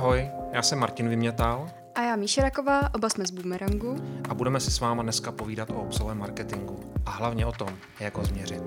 Ahoj, 0.00 0.30
já 0.52 0.62
jsem 0.62 0.78
Martin 0.78 1.08
Vymětal. 1.08 1.70
A 1.94 2.02
já 2.02 2.16
Míša 2.16 2.42
Raková, 2.42 2.94
oba 2.94 3.08
jsme 3.08 3.26
z 3.26 3.30
Boomerangu. 3.30 3.96
A 4.28 4.34
budeme 4.34 4.60
si 4.60 4.70
s 4.70 4.80
váma 4.80 5.02
dneska 5.02 5.32
povídat 5.32 5.70
o 5.70 5.74
obsahovém 5.74 6.18
marketingu. 6.18 6.80
A 7.06 7.10
hlavně 7.10 7.46
o 7.46 7.52
tom, 7.52 7.68
jak 8.00 8.16
ho 8.16 8.24
změřit. 8.24 8.62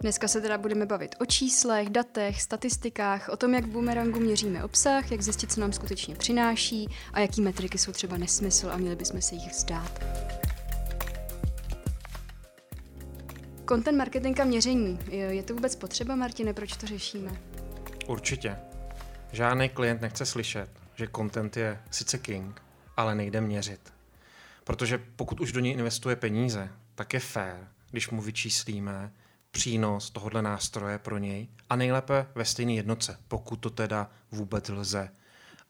Dneska 0.00 0.28
se 0.28 0.40
teda 0.40 0.58
budeme 0.58 0.86
bavit 0.86 1.14
o 1.20 1.26
číslech, 1.26 1.90
datech, 1.90 2.42
statistikách, 2.42 3.28
o 3.28 3.36
tom, 3.36 3.54
jak 3.54 3.64
v 3.64 3.68
Boomerangu 3.68 4.20
měříme 4.20 4.64
obsah, 4.64 5.10
jak 5.10 5.22
zjistit, 5.22 5.52
co 5.52 5.60
nám 5.60 5.72
skutečně 5.72 6.14
přináší 6.14 6.88
a 7.12 7.20
jaký 7.20 7.40
metriky 7.40 7.78
jsou 7.78 7.92
třeba 7.92 8.16
nesmysl 8.16 8.70
a 8.72 8.76
měli 8.76 8.96
bychom 8.96 9.22
se 9.22 9.34
jich 9.34 9.52
vzdát. 9.52 10.04
Content 13.68 13.98
marketing 13.98 14.40
a 14.40 14.44
měření. 14.44 14.98
Je 15.10 15.42
to 15.42 15.54
vůbec 15.54 15.76
potřeba, 15.76 16.16
Martine, 16.16 16.54
proč 16.54 16.76
to 16.76 16.86
řešíme? 16.86 17.30
Určitě. 18.06 18.56
Žádný 19.32 19.68
klient 19.68 20.00
nechce 20.00 20.26
slyšet, 20.26 20.70
že 20.94 21.08
content 21.16 21.56
je 21.56 21.82
sice 21.90 22.18
king, 22.18 22.62
ale 22.96 23.14
nejde 23.14 23.40
měřit. 23.40 23.92
Protože 24.64 24.98
pokud 24.98 25.40
už 25.40 25.52
do 25.52 25.60
něj 25.60 25.72
investuje 25.72 26.16
peníze, 26.16 26.68
tak 26.94 27.14
je 27.14 27.20
fér, 27.20 27.68
když 27.90 28.10
mu 28.10 28.22
vyčíslíme 28.22 29.12
přínos 29.50 30.10
tohohle 30.10 30.42
nástroje 30.42 30.98
pro 30.98 31.18
něj 31.18 31.48
a 31.70 31.76
nejlépe 31.76 32.26
ve 32.34 32.44
stejné 32.44 32.72
jednotce, 32.72 33.18
pokud 33.28 33.56
to 33.56 33.70
teda 33.70 34.10
vůbec 34.30 34.68
lze. 34.68 35.10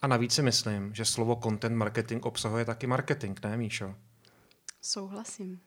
A 0.02 0.06
navíc 0.06 0.32
si 0.32 0.42
myslím, 0.42 0.94
že 0.94 1.04
slovo 1.04 1.40
content 1.42 1.76
marketing 1.76 2.26
obsahuje 2.26 2.64
taky 2.64 2.86
marketing, 2.86 3.38
ne 3.44 3.56
Míšo? 3.56 3.94
Souhlasím. 4.82 5.60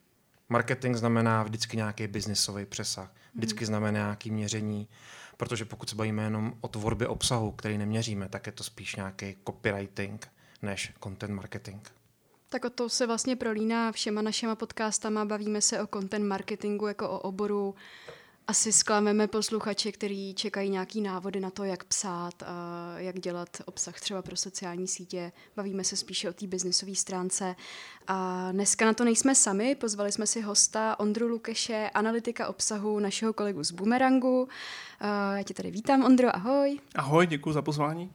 Marketing 0.49 0.95
znamená 0.95 1.43
vždycky 1.43 1.77
nějaký 1.77 2.07
biznisový 2.07 2.65
přesah, 2.65 3.13
vždycky 3.35 3.59
hmm. 3.59 3.65
znamená 3.65 3.99
nějaký 3.99 4.31
měření, 4.31 4.87
protože 5.39 5.65
pokud 5.65 5.89
se 5.89 5.95
bavíme 5.95 6.23
jenom 6.23 6.53
o 6.61 6.67
tvorbě 6.67 7.07
obsahu, 7.07 7.51
který 7.51 7.77
neměříme, 7.77 8.29
tak 8.29 8.45
je 8.45 8.51
to 8.51 8.63
spíš 8.63 8.95
nějaký 8.95 9.37
copywriting 9.47 10.27
než 10.61 10.93
content 11.03 11.33
marketing. 11.33 11.81
Tak 12.49 12.65
o 12.65 12.69
to 12.69 12.89
se 12.89 13.07
vlastně 13.07 13.35
prolíná 13.35 13.91
všema 13.91 14.21
našima 14.21 14.55
podcastama. 14.55 15.25
Bavíme 15.25 15.61
se 15.61 15.81
o 15.81 15.87
content 15.87 16.25
marketingu 16.25 16.87
jako 16.87 17.09
o 17.09 17.19
oboru. 17.19 17.75
Asi 18.49 18.71
zklameme 18.71 19.27
posluchače, 19.27 19.91
kteří 19.91 20.33
čekají 20.33 20.69
nějaký 20.69 21.01
návody 21.01 21.39
na 21.39 21.49
to, 21.49 21.63
jak 21.63 21.83
psát 21.83 22.43
a 22.43 22.93
jak 22.97 23.19
dělat 23.19 23.49
obsah 23.65 23.99
třeba 23.99 24.21
pro 24.21 24.35
sociální 24.35 24.87
sítě. 24.87 25.31
Bavíme 25.55 25.83
se 25.83 25.95
spíše 25.95 26.29
o 26.29 26.33
té 26.33 26.47
biznisové 26.47 26.95
stránce. 26.95 27.55
A 28.07 28.51
dneska 28.51 28.85
na 28.85 28.93
to 28.93 29.03
nejsme 29.03 29.35
sami. 29.35 29.75
Pozvali 29.75 30.11
jsme 30.11 30.27
si 30.27 30.41
hosta 30.41 30.99
Ondru 30.99 31.27
Lukeše, 31.27 31.89
analytika 31.93 32.47
obsahu 32.47 32.99
našeho 32.99 33.33
kolegu 33.33 33.63
z 33.63 33.71
Boomerangu. 33.71 34.47
Já 35.35 35.43
tě 35.43 35.53
tady 35.53 35.71
vítám, 35.71 36.03
Ondro, 36.03 36.35
ahoj. 36.35 36.79
Ahoj, 36.95 37.27
děkuji 37.27 37.53
za 37.53 37.61
pozvání. 37.61 38.11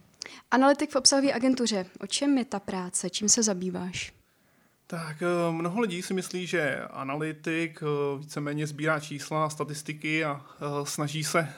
Analytik 0.50 0.90
v 0.90 0.96
obsahové 0.96 1.32
agentuře. 1.32 1.86
O 2.00 2.06
čem 2.06 2.38
je 2.38 2.44
ta 2.44 2.60
práce? 2.60 3.10
Čím 3.10 3.28
se 3.28 3.42
zabýváš? 3.42 4.23
Tak 4.86 5.22
eh, 5.22 5.52
mnoho 5.52 5.80
lidí 5.80 6.02
si 6.02 6.14
myslí, 6.14 6.46
že 6.46 6.80
analytik 6.90 7.82
eh, 7.82 8.18
víceméně 8.18 8.66
sbírá 8.66 9.00
čísla, 9.00 9.50
statistiky 9.50 10.24
a 10.24 10.40
eh, 10.40 10.64
snaží 10.86 11.24
se, 11.24 11.48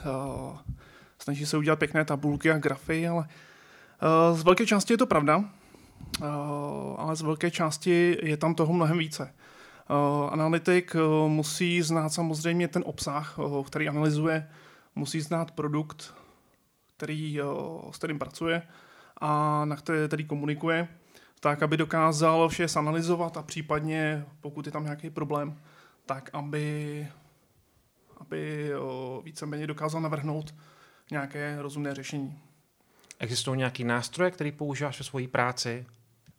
snaží 1.18 1.46
se 1.46 1.56
udělat 1.56 1.78
pěkné 1.78 2.04
tabulky 2.04 2.50
a 2.50 2.58
grafy, 2.58 3.08
ale 3.08 3.28
z 4.32 4.42
velké 4.42 4.66
části 4.66 4.92
je 4.92 4.98
to 4.98 5.06
pravda, 5.06 5.44
ale 6.96 7.16
z 7.16 7.22
velké 7.22 7.50
části 7.50 8.18
je 8.22 8.36
tam 8.36 8.54
toho 8.54 8.72
mnohem 8.72 8.98
více. 8.98 9.34
Analytik 10.30 10.96
musí 11.28 11.82
znát 11.82 12.08
samozřejmě 12.08 12.68
ten 12.68 12.82
obsah, 12.86 13.38
který 13.66 13.88
analyzuje, 13.88 14.48
musí 14.94 15.20
znát 15.20 15.50
produkt, 15.50 16.14
který, 16.96 17.40
s 17.90 17.98
kterým 17.98 18.18
pracuje 18.18 18.62
a 19.20 19.64
na 19.64 19.76
který, 19.76 19.98
který 20.06 20.24
komunikuje 20.24 20.88
tak 21.40 21.62
aby 21.62 21.76
dokázal 21.76 22.48
vše 22.48 22.68
zanalizovat 22.68 23.36
a 23.36 23.42
případně, 23.42 24.24
pokud 24.40 24.66
je 24.66 24.72
tam 24.72 24.84
nějaký 24.84 25.10
problém, 25.10 25.60
tak 26.06 26.30
aby, 26.32 27.08
aby 28.20 28.70
víceméně 29.24 29.66
dokázal 29.66 30.00
navrhnout 30.00 30.54
nějaké 31.10 31.56
rozumné 31.62 31.94
řešení. 31.94 32.38
Existují 33.18 33.58
nějaké 33.58 33.84
nástroje, 33.84 34.30
které 34.30 34.52
používáš 34.52 34.98
ve 34.98 35.04
své 35.04 35.28
práci? 35.28 35.86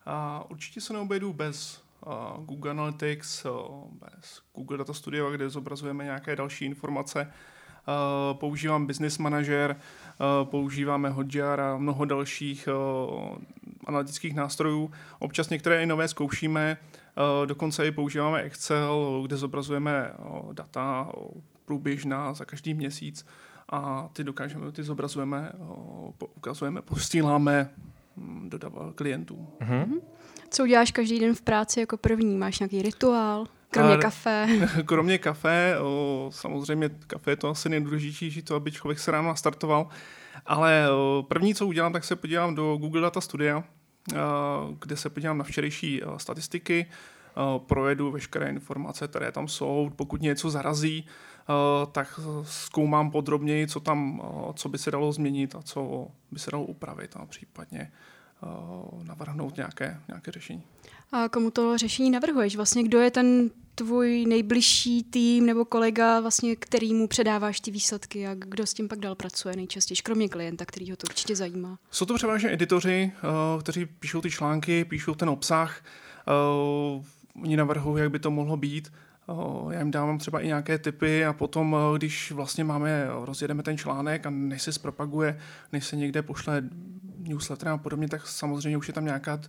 A 0.06 0.46
určitě 0.50 0.82
se 0.82 0.94
neobejdu 0.94 1.34
bez 1.34 1.84
uh, 2.06 2.46
Google 2.46 2.72
Analytics, 2.72 3.46
uh, 3.46 3.52
bez 3.92 4.42
Google 4.56 4.78
Data 4.78 4.94
Studio, 4.94 5.32
kde 5.32 5.50
zobrazujeme 5.50 6.04
nějaké 6.04 6.36
další 6.36 6.66
informace. 6.66 7.34
Uh, 7.88 8.38
používám 8.38 8.88
Business 8.88 9.18
Manager, 9.18 9.76
používáme 10.44 11.10
Hotjar 11.10 11.62
a 11.62 11.78
mnoho 11.78 12.06
dalších 12.06 12.70
analytických 13.88 14.36
nástrojů. 14.36 14.92
Občas 15.20 15.50
některé 15.50 15.84
i 15.84 15.86
nové 15.86 16.08
zkoušíme, 16.08 16.78
eh, 16.78 17.46
dokonce 17.46 17.88
i 17.88 17.92
používáme 17.92 18.42
Excel, 18.42 19.24
kde 19.26 19.38
zobrazujeme 19.38 20.12
eh, 20.12 20.54
data 20.54 21.12
průběžná 21.66 22.34
za 22.34 22.46
každý 22.46 22.74
měsíc 22.74 23.26
a 23.70 24.10
ty 24.14 24.24
dokážeme, 24.24 24.72
ty 24.72 24.84
zobrazujeme, 24.84 25.52
eh, 25.54 26.26
ukazujeme, 26.36 26.82
posíláme 26.82 27.70
hm, 28.18 28.50
dodavat 28.50 28.96
klientům. 28.96 29.48
Mm-hmm. 29.62 30.02
Co 30.50 30.64
uděláš 30.64 30.92
každý 30.92 31.20
den 31.20 31.36
v 31.36 31.42
práci 31.42 31.80
jako 31.80 31.98
první? 31.98 32.38
Máš 32.38 32.60
nějaký 32.60 32.82
rituál? 32.82 33.46
Kromě 33.72 33.96
a, 33.96 33.98
kafe. 33.98 34.48
Kromě 34.86 35.18
kafe, 35.18 35.76
o, 35.80 36.30
samozřejmě 36.34 36.90
kafe 37.08 37.32
je 37.32 37.36
to 37.36 37.50
asi 37.50 37.70
nejdůležitější, 37.70 38.42
to, 38.42 38.56
aby 38.56 38.72
člověk 38.72 39.00
se 39.00 39.12
ráno 39.12 39.28
nastartoval. 39.28 39.88
Ale 40.46 40.92
o, 40.92 41.26
první, 41.28 41.56
co 41.56 41.68
udělám, 41.68 41.94
tak 41.94 42.04
se 42.04 42.16
podívám 42.16 42.56
do 42.56 42.78
Google 42.78 43.02
Data 43.02 43.22
Studia, 43.22 43.64
Eh, 43.64 43.77
kde 44.80 44.98
se 44.98 45.10
podívám 45.10 45.38
na 45.38 45.44
včerejší 45.44 46.04
eh, 46.04 46.06
statistiky, 46.18 46.86
eh, 46.86 47.60
projedu 47.60 48.12
veškeré 48.12 48.50
informace, 48.50 49.08
které 49.08 49.32
tam 49.32 49.48
jsou. 49.48 49.92
Pokud 49.96 50.22
něco 50.22 50.50
zarazí, 50.50 51.06
tak 51.92 52.20
zkoumám 52.44 53.12
podrobněji, 53.12 53.68
co 53.68 53.80
tam, 53.80 54.22
co 54.56 54.70
by 54.70 54.78
se 54.78 54.92
dalo 54.92 55.12
změnit 55.12 55.56
a 55.56 55.62
co 55.62 56.08
by 56.32 56.40
se 56.40 56.52
dalo 56.52 56.64
upravit 56.66 57.16
a 57.16 57.26
případně 57.26 57.92
navrhnout 59.04 59.58
nějaké, 59.58 60.00
nějaké 60.08 60.32
řešení. 60.32 60.64
A 61.12 61.30
komu 61.30 61.52
to 61.52 61.78
řešení 61.78 62.12
navrhuješ? 62.12 62.56
Vlastně 62.56 62.84
kdo 62.84 63.00
je 63.00 63.12
ten 63.12 63.50
tvůj 63.76 64.26
nejbližší 64.26 65.04
tým 65.04 65.46
nebo 65.46 65.66
kolega, 65.66 66.20
vlastně, 66.20 66.56
kterýmu 66.56 67.08
předáváš 67.08 67.60
ty 67.60 67.72
výsledky 67.72 68.28
a 68.28 68.34
kdo 68.34 68.66
s 68.66 68.74
tím 68.74 68.88
pak 68.88 69.00
dál 69.00 69.16
pracuje 69.16 69.56
nejčastěji, 69.56 69.98
kromě 70.04 70.30
klienta, 70.30 70.66
který 70.66 70.92
ho 70.92 70.98
to 70.98 71.08
určitě 71.10 71.36
zajímá? 71.36 71.80
Jsou 71.92 72.06
to 72.06 72.16
převážně 72.16 72.54
editoři, 72.54 73.12
uh, 73.24 73.62
kteří 73.62 73.86
píšou 73.86 74.22
ty 74.22 74.32
články, 74.32 74.86
píšou 74.86 75.16
ten 75.16 75.30
obsah, 75.30 75.84
uh, 76.98 77.44
oni 77.44 77.58
navrhují, 77.58 78.02
jak 78.02 78.12
by 78.12 78.20
to 78.20 78.32
mohlo 78.32 78.58
být. 78.58 78.92
Já 79.70 79.80
jim 79.80 79.92
dávám 79.92 80.18
třeba 80.18 80.40
i 80.40 80.48
nějaké 80.48 80.78
typy 80.78 81.26
a 81.26 81.34
potom, 81.34 81.76
když 81.98 82.32
vlastně 82.32 82.64
máme, 82.64 83.08
rozjedeme 83.10 83.64
ten 83.64 83.78
článek 83.78 84.26
a 84.26 84.30
než 84.30 84.62
se 84.62 84.72
zpropaguje, 84.74 85.40
než 85.74 85.86
se 85.86 85.96
někde 85.96 86.22
pošle 86.22 86.64
newsletter 87.28 87.70
a 87.70 87.78
podobně, 87.78 88.08
tak 88.10 88.28
samozřejmě 88.28 88.78
už 88.78 88.88
je 88.88 88.94
tam 88.94 89.06
nějaká 89.06 89.40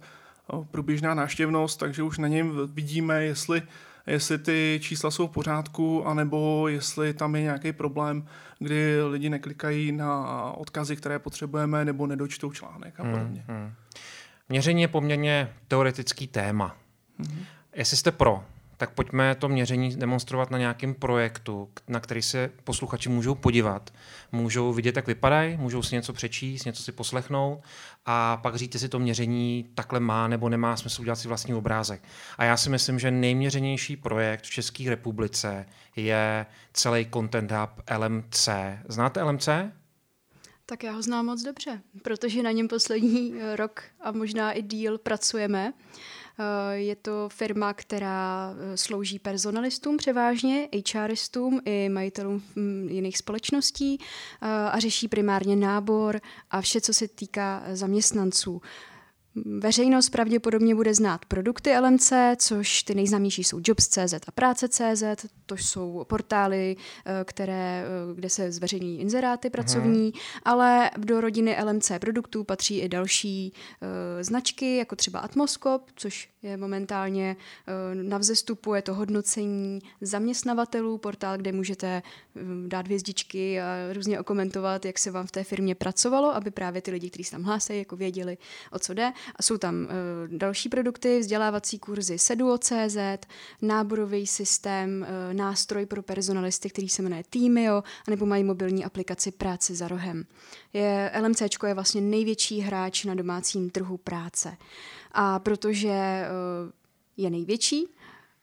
průběžná 0.70 1.14
návštěvnost, 1.14 1.80
takže 1.80 2.02
už 2.02 2.18
na 2.18 2.28
něm 2.28 2.60
vidíme, 2.66 3.24
jestli 3.24 3.62
jestli 4.08 4.38
ty 4.38 4.80
čísla 4.82 5.10
jsou 5.10 5.28
v 5.28 5.30
pořádku, 5.30 6.06
anebo 6.06 6.68
jestli 6.68 7.14
tam 7.14 7.34
je 7.34 7.42
nějaký 7.42 7.72
problém, 7.72 8.26
kdy 8.58 9.02
lidi 9.02 9.30
neklikají 9.30 9.92
na 9.92 10.42
odkazy, 10.52 10.96
které 10.96 11.18
potřebujeme, 11.18 11.84
nebo 11.84 12.06
nedočtou 12.06 12.52
článek 12.52 13.00
a 13.00 13.02
hmm, 13.02 13.12
podobně. 13.12 13.44
Hmm, 13.48 13.58
hmm. 13.58 13.72
Měření 14.48 14.82
je 14.82 14.88
poměrně 14.88 15.52
teoretický 15.68 16.26
téma. 16.26 16.76
Hmm. 17.18 17.44
Jestli 17.74 17.96
jste 17.96 18.12
pro, 18.12 18.44
tak 18.78 18.90
pojďme 18.90 19.34
to 19.34 19.48
měření 19.48 19.96
demonstrovat 19.96 20.50
na 20.50 20.58
nějakém 20.58 20.94
projektu, 20.94 21.68
na 21.88 22.00
který 22.00 22.22
se 22.22 22.50
posluchači 22.64 23.08
můžou 23.08 23.34
podívat. 23.34 23.90
Můžou 24.32 24.72
vidět, 24.72 24.96
jak 24.96 25.06
vypadají, 25.06 25.56
můžou 25.56 25.82
si 25.82 25.94
něco 25.94 26.12
přečíst, 26.12 26.64
něco 26.64 26.82
si 26.82 26.92
poslechnout 26.92 27.62
a 28.06 28.36
pak 28.36 28.56
říct, 28.56 28.74
jestli 28.74 28.88
to 28.88 28.98
měření 28.98 29.70
takhle 29.74 30.00
má 30.00 30.28
nebo 30.28 30.48
nemá 30.48 30.76
smysl 30.76 31.00
udělat 31.00 31.16
si 31.16 31.28
vlastní 31.28 31.54
obrázek. 31.54 32.02
A 32.38 32.44
já 32.44 32.56
si 32.56 32.70
myslím, 32.70 32.98
že 32.98 33.10
nejměřenější 33.10 33.96
projekt 33.96 34.44
v 34.44 34.50
České 34.50 34.90
republice 34.90 35.66
je 35.96 36.46
celý 36.72 37.06
Content 37.12 37.52
Hub 37.52 37.70
LMC. 37.98 38.48
Znáte 38.88 39.22
LMC? 39.22 39.48
Tak 40.66 40.82
já 40.82 40.92
ho 40.92 41.02
znám 41.02 41.26
moc 41.26 41.42
dobře, 41.42 41.80
protože 42.02 42.42
na 42.42 42.50
něm 42.50 42.68
poslední 42.68 43.32
rok 43.56 43.82
a 44.00 44.12
možná 44.12 44.52
i 44.52 44.62
díl 44.62 44.98
pracujeme. 44.98 45.72
Eh, 45.72 46.17
je 46.72 46.96
to 46.96 47.28
firma, 47.28 47.74
která 47.74 48.54
eh, 48.58 48.76
slouží 48.76 49.18
personalistům 49.18 49.96
převážně, 49.96 50.68
HRistům 50.94 51.60
i 51.64 51.88
majitelům 51.88 52.42
hm, 52.56 52.88
jiných 52.90 53.18
společností 53.18 53.98
eh, 54.00 54.46
a 54.48 54.78
řeší 54.78 55.08
primárně 55.08 55.56
nábor 55.56 56.20
a 56.50 56.60
vše, 56.60 56.80
co 56.80 56.94
se 56.94 57.08
týká 57.08 57.62
zaměstnanců. 57.72 58.62
Veřejnost 59.44 60.10
pravděpodobně 60.10 60.74
bude 60.74 60.94
znát 60.94 61.24
produkty 61.24 61.78
LMC, 61.78 62.12
což 62.36 62.82
ty 62.82 62.94
nejznámější 62.94 63.44
jsou 63.44 63.60
Jobs.cz 63.64 64.14
a 64.26 64.30
Práce.cz, 64.34 65.26
to 65.46 65.56
jsou 65.56 66.04
portály, 66.08 66.76
eh, 66.76 67.24
které, 67.24 67.84
eh, 67.84 68.14
kde 68.14 68.30
se 68.30 68.52
zveřejní 68.52 69.00
inzeráty 69.00 69.50
pracovní, 69.50 70.12
uh-huh. 70.12 70.40
ale 70.44 70.90
do 70.96 71.20
rodiny 71.20 71.56
LMC 71.64 71.98
produktů 71.98 72.44
patří 72.44 72.78
i 72.78 72.88
další 72.88 73.52
uh, 73.52 73.88
značky, 74.22 74.76
jako 74.76 74.96
třeba 74.96 75.20
Atmoskop, 75.20 75.82
což 75.96 76.28
je 76.42 76.56
momentálně 76.56 77.36
uh, 77.36 78.02
na 78.02 78.18
vzestupu, 78.18 78.74
je 78.74 78.82
to 78.82 78.94
hodnocení 78.94 79.80
zaměstnavatelů, 80.00 80.98
portál, 80.98 81.36
kde 81.36 81.52
můžete 81.52 82.02
um, 82.34 82.68
dát 82.68 82.86
hvězdičky 82.86 83.60
a 83.60 83.92
různě 83.92 84.20
okomentovat, 84.20 84.84
jak 84.84 84.98
se 84.98 85.10
vám 85.10 85.26
v 85.26 85.30
té 85.32 85.44
firmě 85.44 85.74
pracovalo, 85.74 86.34
aby 86.34 86.50
právě 86.50 86.82
ty 86.82 86.90
lidi, 86.90 87.10
kteří 87.10 87.24
se 87.24 87.30
tam 87.30 87.42
hlásí, 87.42 87.78
jako 87.78 87.96
věděli, 87.96 88.38
o 88.72 88.78
co 88.78 88.94
jde. 88.94 89.12
A 89.36 89.42
jsou 89.42 89.58
tam 89.58 89.74
uh, 89.82 89.88
další 90.38 90.68
produkty, 90.68 91.18
vzdělávací 91.18 91.78
kurzy 91.78 92.18
Seduo.cz, 92.18 92.96
náborový 93.62 94.26
systém, 94.26 95.06
uh, 95.08 95.34
nástroj 95.34 95.86
pro 95.86 96.02
personalisty, 96.02 96.70
který 96.70 96.88
se 96.88 97.02
jmenuje 97.02 97.22
Teamio, 97.30 97.82
anebo 98.06 98.26
mají 98.26 98.44
mobilní 98.44 98.84
aplikaci 98.84 99.30
Práce 99.30 99.74
za 99.74 99.88
rohem. 99.88 100.24
Je, 100.72 101.12
LMC 101.22 101.42
je 101.66 101.74
vlastně 101.74 102.00
největší 102.00 102.60
hráč 102.60 103.04
na 103.04 103.14
domácím 103.14 103.70
trhu 103.70 103.96
práce. 103.96 104.56
A 105.12 105.38
protože 105.38 105.88
uh, 105.88 106.70
je 107.16 107.30
největší, 107.30 107.86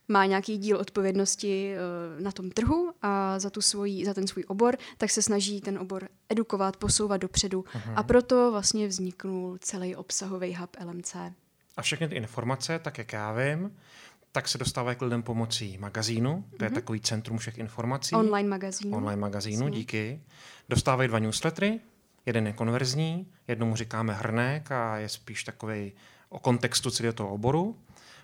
má 0.08 0.26
nějaký 0.26 0.58
díl 0.58 0.76
odpovědnosti 0.76 1.74
na 2.18 2.32
tom 2.32 2.50
trhu 2.50 2.85
a 3.06 3.38
za, 3.38 3.50
tu 3.50 3.60
svoji, 3.60 4.04
za 4.04 4.14
ten 4.14 4.26
svůj 4.26 4.44
obor, 4.48 4.76
tak 4.98 5.10
se 5.10 5.22
snaží 5.22 5.60
ten 5.60 5.78
obor 5.78 6.08
edukovat, 6.28 6.76
posouvat 6.76 7.20
dopředu. 7.20 7.64
Aha. 7.74 7.94
A 7.96 8.02
proto 8.02 8.50
vlastně 8.52 8.88
vzniknul 8.88 9.58
celý 9.60 9.96
obsahový 9.96 10.54
hub 10.54 10.76
LMC. 10.84 11.16
A 11.76 11.82
všechny 11.82 12.08
ty 12.08 12.14
informace, 12.14 12.78
tak 12.78 12.98
jak 12.98 13.12
já 13.12 13.32
vím, 13.32 13.76
tak 14.32 14.48
se 14.48 14.58
dostávají 14.58 14.96
k 14.96 15.02
lidem 15.02 15.22
pomocí 15.22 15.78
magazínu, 15.78 16.44
to 16.56 16.64
je 16.64 16.70
mm-hmm. 16.70 16.74
takový 16.74 17.00
centrum 17.00 17.38
všech 17.38 17.58
informací. 17.58 18.14
Online 18.14 18.48
magazínu. 18.48 18.96
Online 18.96 19.20
magazínu, 19.20 19.68
díky. 19.68 20.20
Dostávají 20.68 21.08
dva 21.08 21.18
newslettery, 21.18 21.80
jeden 22.26 22.46
je 22.46 22.52
konverzní, 22.52 23.26
jednomu 23.48 23.76
říkáme 23.76 24.14
hrnek 24.14 24.72
a 24.72 24.98
je 24.98 25.08
spíš 25.08 25.44
takový 25.44 25.92
o 26.28 26.38
kontextu 26.38 26.90
celého 26.90 27.12
toho 27.12 27.30
oboru. 27.30 27.76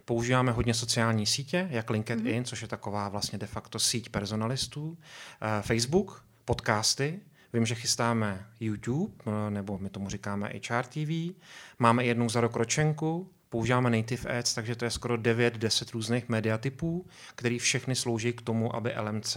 Používáme 0.05 0.53
hodně 0.53 0.75
sociální 0.75 1.27
sítě, 1.27 1.69
jak 1.71 1.91
LinkedIn, 1.91 2.27
mm-hmm. 2.27 2.45
což 2.45 2.63
je 2.63 2.69
taková 2.69 3.09
vlastně 3.09 3.39
de 3.39 3.47
facto 3.47 3.79
síť 3.79 4.09
personalistů, 4.09 4.89
uh, 4.89 4.97
Facebook, 5.63 6.25
podcasty, 6.45 7.21
Vím, 7.53 7.67
že 7.67 7.75
chystáme 7.75 8.47
YouTube, 8.61 9.15
eh, 9.27 9.51
nebo 9.51 9.79
my 9.79 9.91
tomu 9.91 10.11
říkáme 10.11 10.49
HR 10.49 10.85
TV. 10.85 11.35
Máme 11.79 12.05
jednou 12.05 12.29
za 12.29 12.41
rok 12.41 12.57
ročenku, 12.57 13.31
používáme 13.49 13.91
native 13.91 14.39
ads, 14.39 14.55
takže 14.55 14.77
to 14.77 14.85
je 14.85 14.91
skoro 14.91 15.17
9-10 15.17 15.93
různých 15.93 16.29
mediatypů, 16.29 17.07
který 17.35 17.59
všechny 17.59 17.97
slouží 17.97 18.33
k 18.33 18.43
tomu, 18.43 18.77
aby 18.77 18.93
LMC 19.01 19.37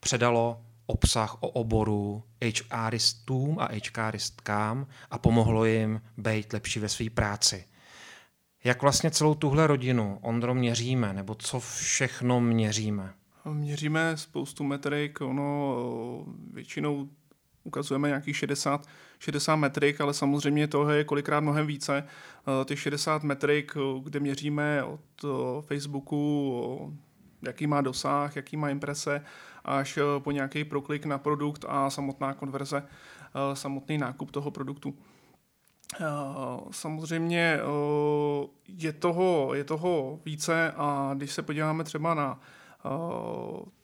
předalo 0.00 0.62
obsah 0.86 1.42
o 1.42 1.48
oboru 1.48 2.22
HRistům 2.70 3.58
a 3.58 3.68
HRistkám 3.96 4.86
a 5.10 5.18
pomohlo 5.18 5.64
jim 5.64 6.00
být 6.16 6.52
lepší 6.52 6.80
ve 6.80 6.88
své 6.88 7.10
práci. 7.10 7.64
Jak 8.64 8.82
vlastně 8.82 9.10
celou 9.10 9.34
tuhle 9.34 9.66
rodinu, 9.66 10.18
Ondro, 10.20 10.54
měříme, 10.54 11.12
nebo 11.12 11.34
co 11.34 11.60
všechno 11.60 12.40
měříme? 12.40 13.14
Měříme 13.52 14.16
spoustu 14.16 14.64
metrik, 14.64 15.20
ono 15.20 15.76
většinou 16.52 17.08
ukazujeme 17.64 18.08
nějakých 18.08 18.36
60, 18.36 18.86
60 19.18 19.56
metrik, 19.56 20.00
ale 20.00 20.14
samozřejmě 20.14 20.68
toho 20.68 20.90
je 20.90 21.04
kolikrát 21.04 21.40
mnohem 21.40 21.66
více. 21.66 22.04
Těch 22.64 22.80
60 22.80 23.22
metrik, 23.22 23.72
kde 24.02 24.20
měříme 24.20 24.84
od 24.84 25.00
Facebooku, 25.60 26.98
jaký 27.42 27.66
má 27.66 27.80
dosah, 27.80 28.36
jaký 28.36 28.56
má 28.56 28.70
imprese, 28.70 29.24
až 29.64 29.98
po 30.18 30.30
nějaký 30.30 30.64
proklik 30.64 31.06
na 31.06 31.18
produkt 31.18 31.64
a 31.68 31.90
samotná 31.90 32.34
konverze, 32.34 32.82
samotný 33.54 33.98
nákup 33.98 34.30
toho 34.30 34.50
produktu. 34.50 34.94
Samozřejmě 36.70 37.58
je 38.66 38.92
toho, 38.92 39.54
je 39.54 39.64
toho 39.64 40.20
více 40.24 40.72
a 40.76 41.10
když 41.16 41.32
se 41.32 41.42
podíváme 41.42 41.84
třeba 41.84 42.14
na 42.14 42.40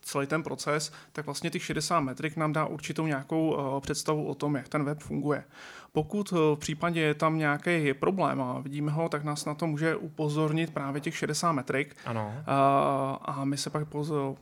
celý 0.02 0.26
ten 0.26 0.42
proces, 0.42 0.92
tak 1.12 1.24
vlastně 1.24 1.50
těch 1.50 1.62
60 1.62 2.00
metrik 2.00 2.36
nám 2.36 2.52
dá 2.52 2.66
určitou 2.66 3.06
nějakou 3.06 3.56
představu 3.80 4.26
o 4.26 4.34
tom, 4.34 4.56
jak 4.56 4.68
ten 4.68 4.84
web 4.84 5.00
funguje. 5.00 5.44
Pokud 5.92 6.30
v 6.30 6.56
případě 6.56 7.00
je 7.00 7.14
tam 7.14 7.38
nějaký 7.38 7.94
problém 7.94 8.42
a 8.42 8.60
vidíme 8.60 8.92
ho, 8.92 9.08
tak 9.08 9.24
nás 9.24 9.44
na 9.44 9.54
to 9.54 9.66
může 9.66 9.96
upozornit 9.96 10.74
právě 10.74 11.00
těch 11.00 11.16
60 11.16 11.52
metrik. 11.52 11.96
Ano. 12.04 12.34
A, 12.46 13.18
a 13.24 13.44
my 13.44 13.56
se 13.56 13.70
pak 13.70 13.88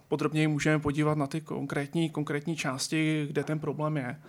podrobněji 0.09 0.47
můžeme 0.47 0.79
podívat 0.79 1.19
na 1.19 1.27
ty 1.27 1.41
konkrétní, 1.41 2.11
konkrétní 2.11 2.57
části, 2.57 3.27
kde 3.29 3.45
ten 3.45 3.59
problém 3.59 3.97
je. 3.97 4.21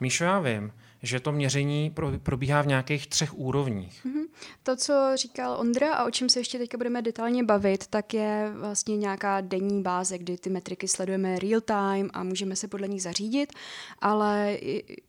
Míšo, 0.00 0.24
já 0.24 0.40
vím, 0.40 0.72
že 1.02 1.20
to 1.20 1.32
měření 1.32 1.94
probíhá 2.22 2.62
v 2.62 2.66
nějakých 2.66 3.06
třech 3.06 3.38
úrovních. 3.38 4.06
Mm-hmm. 4.06 4.26
To, 4.62 4.76
co 4.76 5.10
říkal 5.14 5.56
Ondra 5.60 5.94
a 5.94 6.04
o 6.04 6.10
čem 6.10 6.28
se 6.28 6.40
ještě 6.40 6.58
teďka 6.58 6.76
budeme 6.76 7.02
detailně 7.02 7.44
bavit, 7.44 7.86
tak 7.86 8.14
je 8.14 8.52
vlastně 8.54 8.96
nějaká 8.96 9.40
denní 9.40 9.82
báze, 9.82 10.18
kdy 10.18 10.38
ty 10.38 10.50
metriky 10.50 10.88
sledujeme 10.88 11.38
real 11.38 11.60
time 11.60 12.10
a 12.12 12.22
můžeme 12.22 12.56
se 12.56 12.68
podle 12.68 12.88
nich 12.88 13.02
zařídit, 13.02 13.52
ale 13.98 14.58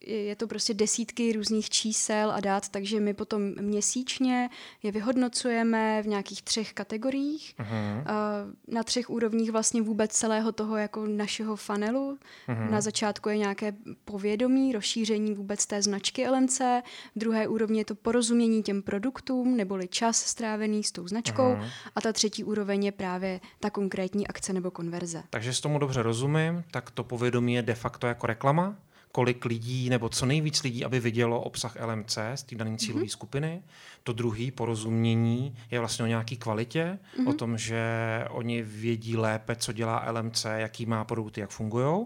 je 0.01 0.35
to 0.35 0.47
prostě 0.47 0.73
desítky 0.73 1.33
různých 1.33 1.69
čísel 1.69 2.31
a 2.31 2.39
dát, 2.39 2.69
takže 2.69 2.99
my 2.99 3.13
potom 3.13 3.41
měsíčně 3.61 4.49
je 4.83 4.91
vyhodnocujeme 4.91 6.03
v 6.03 6.07
nějakých 6.07 6.41
třech 6.41 6.73
kategoriích, 6.73 7.55
uh-huh. 7.59 8.03
na 8.67 8.83
třech 8.83 9.09
úrovních 9.09 9.51
vlastně 9.51 9.81
vůbec 9.81 10.11
celého 10.11 10.51
toho 10.51 10.77
jako 10.77 11.05
našeho 11.05 11.55
funnelu. 11.55 12.17
Uh-huh. 12.49 12.69
Na 12.69 12.81
začátku 12.81 13.29
je 13.29 13.37
nějaké 13.37 13.73
povědomí, 14.05 14.73
rozšíření 14.73 15.33
vůbec 15.33 15.65
té 15.65 15.80
značky 15.81 16.27
LMC, 16.27 16.59
v 17.15 17.19
druhé 17.19 17.47
úrovni 17.47 17.79
je 17.79 17.85
to 17.85 17.95
porozumění 17.95 18.63
těm 18.63 18.81
produktům, 18.81 19.57
neboli 19.57 19.87
čas 19.87 20.17
strávený 20.17 20.83
s 20.83 20.91
tou 20.91 21.07
značkou 21.07 21.53
uh-huh. 21.53 21.69
a 21.95 22.01
ta 22.01 22.13
třetí 22.13 22.43
úroveň 22.43 22.83
je 22.85 22.91
právě 22.91 23.39
ta 23.59 23.69
konkrétní 23.69 24.27
akce 24.27 24.53
nebo 24.53 24.71
konverze. 24.71 25.23
Takže 25.29 25.53
s 25.53 25.61
tomu 25.61 25.79
dobře 25.79 26.03
rozumím, 26.03 26.63
tak 26.71 26.91
to 26.91 27.03
povědomí 27.03 27.53
je 27.53 27.61
de 27.61 27.75
facto 27.75 28.07
jako 28.07 28.27
reklama, 28.27 28.75
kolik 29.11 29.45
lidí 29.45 29.89
nebo 29.89 30.09
co 30.09 30.25
nejvíc 30.25 30.63
lidí, 30.63 30.85
aby 30.85 30.99
vidělo 30.99 31.41
obsah 31.41 31.75
LMC 31.85 32.17
z 32.35 32.43
té 32.43 32.55
dané 32.55 32.77
cílové 32.77 33.05
mm-hmm. 33.05 33.09
skupiny. 33.09 33.63
To 34.03 34.13
druhý 34.13 34.51
porozumění 34.51 35.55
je 35.71 35.79
vlastně 35.79 36.05
o 36.05 36.07
nějaké 36.07 36.35
kvalitě, 36.35 36.99
mm-hmm. 37.17 37.29
o 37.29 37.33
tom, 37.33 37.57
že 37.57 37.81
oni 38.29 38.61
vědí 38.61 39.17
lépe, 39.17 39.55
co 39.55 39.73
dělá 39.73 40.11
LMC, 40.11 40.45
jaký 40.55 40.85
má 40.85 41.03
produkty, 41.03 41.41
jak 41.41 41.49
fungují. 41.49 42.05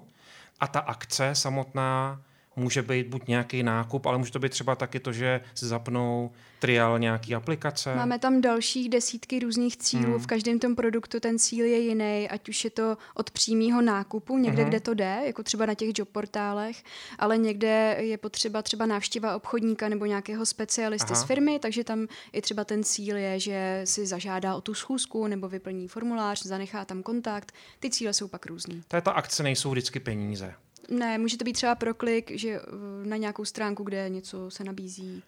A 0.60 0.68
ta 0.68 0.80
akce 0.80 1.36
samotná 1.36 2.22
může 2.56 2.82
být 2.82 3.08
buď 3.08 3.28
nějaký 3.28 3.64
nákup, 3.64 4.06
ale 4.06 4.18
může 4.18 4.32
to 4.32 4.40
být 4.40 4.52
třeba 4.52 4.76
taky 4.76 5.00
to, 5.00 5.14
že 5.14 5.42
se 5.56 5.68
zapnou 5.68 6.32
trial 6.60 7.00
nějaký 7.00 7.36
aplikace. 7.36 7.96
Máme 7.96 8.20
tam 8.20 8.42
dalších 8.42 8.90
desítky 8.90 9.40
různých 9.40 9.78
cílů. 9.78 10.12
Hmm. 10.12 10.20
V 10.20 10.28
každém 10.28 10.60
tom 10.60 10.76
produktu 10.76 11.20
ten 11.20 11.40
cíl 11.40 11.66
je 11.66 11.80
jiný, 11.80 12.30
ať 12.30 12.50
už 12.50 12.64
je 12.64 12.70
to 12.70 12.98
od 13.14 13.32
přímého 13.32 13.82
nákupu, 13.82 14.38
někde, 14.38 14.62
hmm. 14.62 14.70
kde 14.70 14.80
to 14.80 14.94
jde, 14.94 15.18
jako 15.26 15.44
třeba 15.44 15.66
na 15.66 15.74
těch 15.74 15.90
job 15.98 16.10
portálech, 16.10 16.84
ale 17.20 17.38
někde 17.38 17.98
je 18.00 18.18
potřeba 18.18 18.62
třeba 18.62 18.86
návštěva 18.86 19.36
obchodníka 19.36 19.90
nebo 19.90 20.06
nějakého 20.06 20.46
specialisty 20.46 21.14
Aha. 21.14 21.22
z 21.22 21.24
firmy, 21.24 21.60
takže 21.60 21.84
tam 21.84 22.08
i 22.34 22.42
třeba 22.42 22.64
ten 22.64 22.84
cíl 22.84 23.18
je, 23.18 23.40
že 23.40 23.82
si 23.84 24.06
zažádá 24.06 24.56
o 24.56 24.62
tu 24.62 24.74
schůzku 24.74 25.28
nebo 25.28 25.50
vyplní 25.50 25.88
formulář, 25.88 26.46
zanechá 26.46 26.86
tam 26.86 27.04
kontakt. 27.04 27.52
Ty 27.80 27.90
cíle 27.90 28.14
jsou 28.14 28.28
pak 28.28 28.46
různý. 28.46 28.84
To 28.88 28.96
je 28.96 29.02
ta 29.02 29.12
akce, 29.12 29.44
nejsou 29.44 29.72
vždycky 29.72 30.00
peníze. 30.00 30.54
Ne, 30.90 31.18
může 31.18 31.38
to 31.38 31.46
být 31.46 31.54
třeba 31.54 31.76
proklik, 31.76 32.32
že 32.32 32.50
eh, 32.50 32.62
na 33.08 33.18
nějakou 33.18 33.46
stránku, 33.46 33.84
kde 33.84 34.10
něco 34.10 34.52
se 34.52 34.64
nabízí 34.64 35.24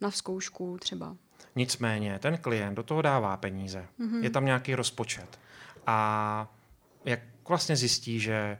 na 0.00 0.10
zkoušku 0.10 0.78
třeba. 0.80 1.16
Nicméně, 1.56 2.18
ten 2.18 2.38
klient 2.38 2.74
do 2.74 2.82
toho 2.82 3.02
dává 3.02 3.36
peníze. 3.36 3.86
Mm-hmm. 4.00 4.22
Je 4.22 4.30
tam 4.30 4.44
nějaký 4.44 4.74
rozpočet. 4.74 5.38
A 5.86 6.54
jak 7.04 7.20
vlastně 7.48 7.76
zjistí, 7.76 8.20
že 8.20 8.58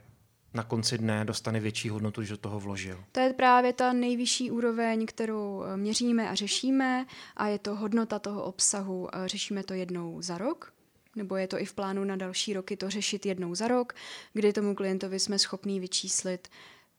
na 0.53 0.63
konci 0.63 0.97
dne 0.97 1.25
dostane 1.25 1.59
větší 1.59 1.89
hodnotu, 1.89 2.21
když 2.21 2.29
do 2.29 2.37
toho 2.37 2.59
vložil. 2.59 3.03
To 3.11 3.19
je 3.19 3.33
právě 3.33 3.73
ta 3.73 3.93
nejvyšší 3.93 4.51
úroveň, 4.51 5.05
kterou 5.05 5.63
eh, 5.63 5.77
měříme 5.77 6.29
a 6.29 6.35
řešíme 6.35 7.05
a 7.37 7.47
je 7.47 7.59
to 7.59 7.75
hodnota 7.75 8.19
toho 8.19 8.43
obsahu. 8.43 9.09
Eh, 9.15 9.27
řešíme 9.27 9.63
to 9.63 9.73
jednou 9.73 10.21
za 10.21 10.37
rok 10.37 10.72
nebo 11.15 11.35
je 11.35 11.47
to 11.47 11.59
i 11.59 11.65
v 11.65 11.73
plánu 11.73 12.03
na 12.03 12.15
další 12.15 12.53
roky 12.53 12.77
to 12.77 12.89
řešit 12.89 13.25
jednou 13.25 13.55
za 13.55 13.67
rok, 13.67 13.93
kdy 14.33 14.53
tomu 14.53 14.75
klientovi 14.75 15.19
jsme 15.19 15.39
schopní 15.39 15.79
vyčíslit 15.79 16.47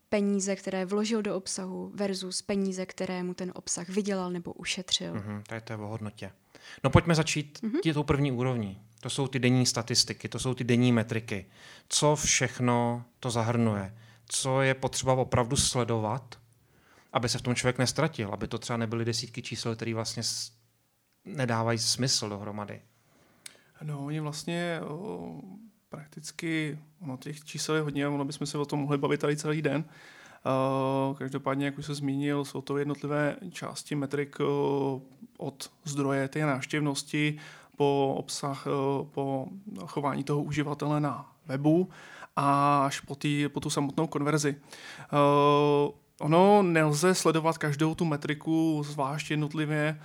peníze, 0.09 0.57
které 0.57 0.85
vložil 0.85 1.23
do 1.23 1.37
obsahu 1.37 1.91
versus 1.95 2.43
peníze, 2.43 2.87
které 2.87 3.23
mu 3.23 3.35
ten 3.35 3.53
obsah 3.55 3.89
vydělal 3.89 4.31
nebo 4.31 4.53
ušetřil. 4.53 5.15
Mm-hmm, 5.15 5.43
to 5.49 5.55
je 5.55 5.61
to 5.61 5.75
o 5.75 5.87
hodnotě. 5.87 6.33
No 6.85 6.91
pojďme 6.91 7.15
začít 7.15 7.59
mm-hmm. 7.63 7.95
tou 7.95 8.03
první 8.03 8.33
úrovní. 8.33 8.81
To 9.01 9.11
jsou 9.11 9.29
ty 9.29 9.39
denní 9.39 9.67
statistiky, 9.67 10.29
to 10.29 10.39
jsou 10.39 10.55
ty 10.55 10.65
denní 10.65 10.93
metriky. 10.93 11.47
Co 11.89 12.17
všechno 12.17 13.05
to 13.21 13.31
zahrnuje? 13.31 13.95
Co 14.29 14.63
je 14.63 14.75
potřeba 14.75 15.13
opravdu 15.13 15.57
sledovat, 15.57 16.39
aby 17.13 17.29
se 17.29 17.39
v 17.39 17.43
tom 17.43 17.55
člověk 17.55 17.79
nestratil, 17.79 18.31
aby 18.33 18.49
to 18.49 18.59
třeba 18.59 18.77
nebyly 18.77 19.05
desítky 19.05 19.43
čísel, 19.43 19.77
které 19.77 19.95
vlastně 19.95 20.23
nedávají 21.25 21.79
smysl 21.79 22.29
dohromady. 22.29 22.81
No, 23.85 24.07
oni 24.07 24.21
vlastně 24.21 24.81
o, 24.89 25.41
prakticky, 25.89 26.79
ono 27.01 27.17
těch 27.17 27.45
čísel 27.45 27.75
je 27.75 27.83
hodně, 27.83 28.09
ono 28.09 28.25
bychom 28.25 28.47
se 28.47 28.59
o 28.59 28.65
tom 28.65 28.81
mohli 28.81 28.99
bavit 28.99 29.21
tady 29.21 29.37
celý 29.37 29.63
den. 29.63 29.85
Uh, 31.11 31.17
každopádně, 31.17 31.67
jak 31.67 31.79
už 31.79 31.87
se 31.87 31.95
zmínil, 31.95 32.45
jsou 32.45 32.61
to 32.61 32.79
jednotlivé 32.79 33.37
části 33.51 33.95
metrik 33.95 34.41
uh, 34.41 34.47
od 35.39 35.71
zdroje 35.85 36.29
té 36.29 36.47
návštěvnosti 36.47 37.39
po 37.77 38.15
obsah, 38.19 38.67
uh, 38.67 39.07
po 39.07 39.47
chování 39.87 40.25
toho 40.25 40.43
uživatele 40.43 41.01
na 41.01 41.33
webu 41.47 41.89
až 42.37 43.01
po, 43.01 43.15
tý, 43.15 43.49
po 43.49 43.61
tu 43.61 43.71
samotnou 43.71 44.07
konverzi. 44.07 44.57
Ono 46.21 46.63
nelze 46.63 47.15
sledovat 47.15 47.59
každou 47.59 47.95
tu 47.95 48.05
metriku 48.05 48.83
zvlášť 48.87 49.31
jednotlivě, 49.31 50.01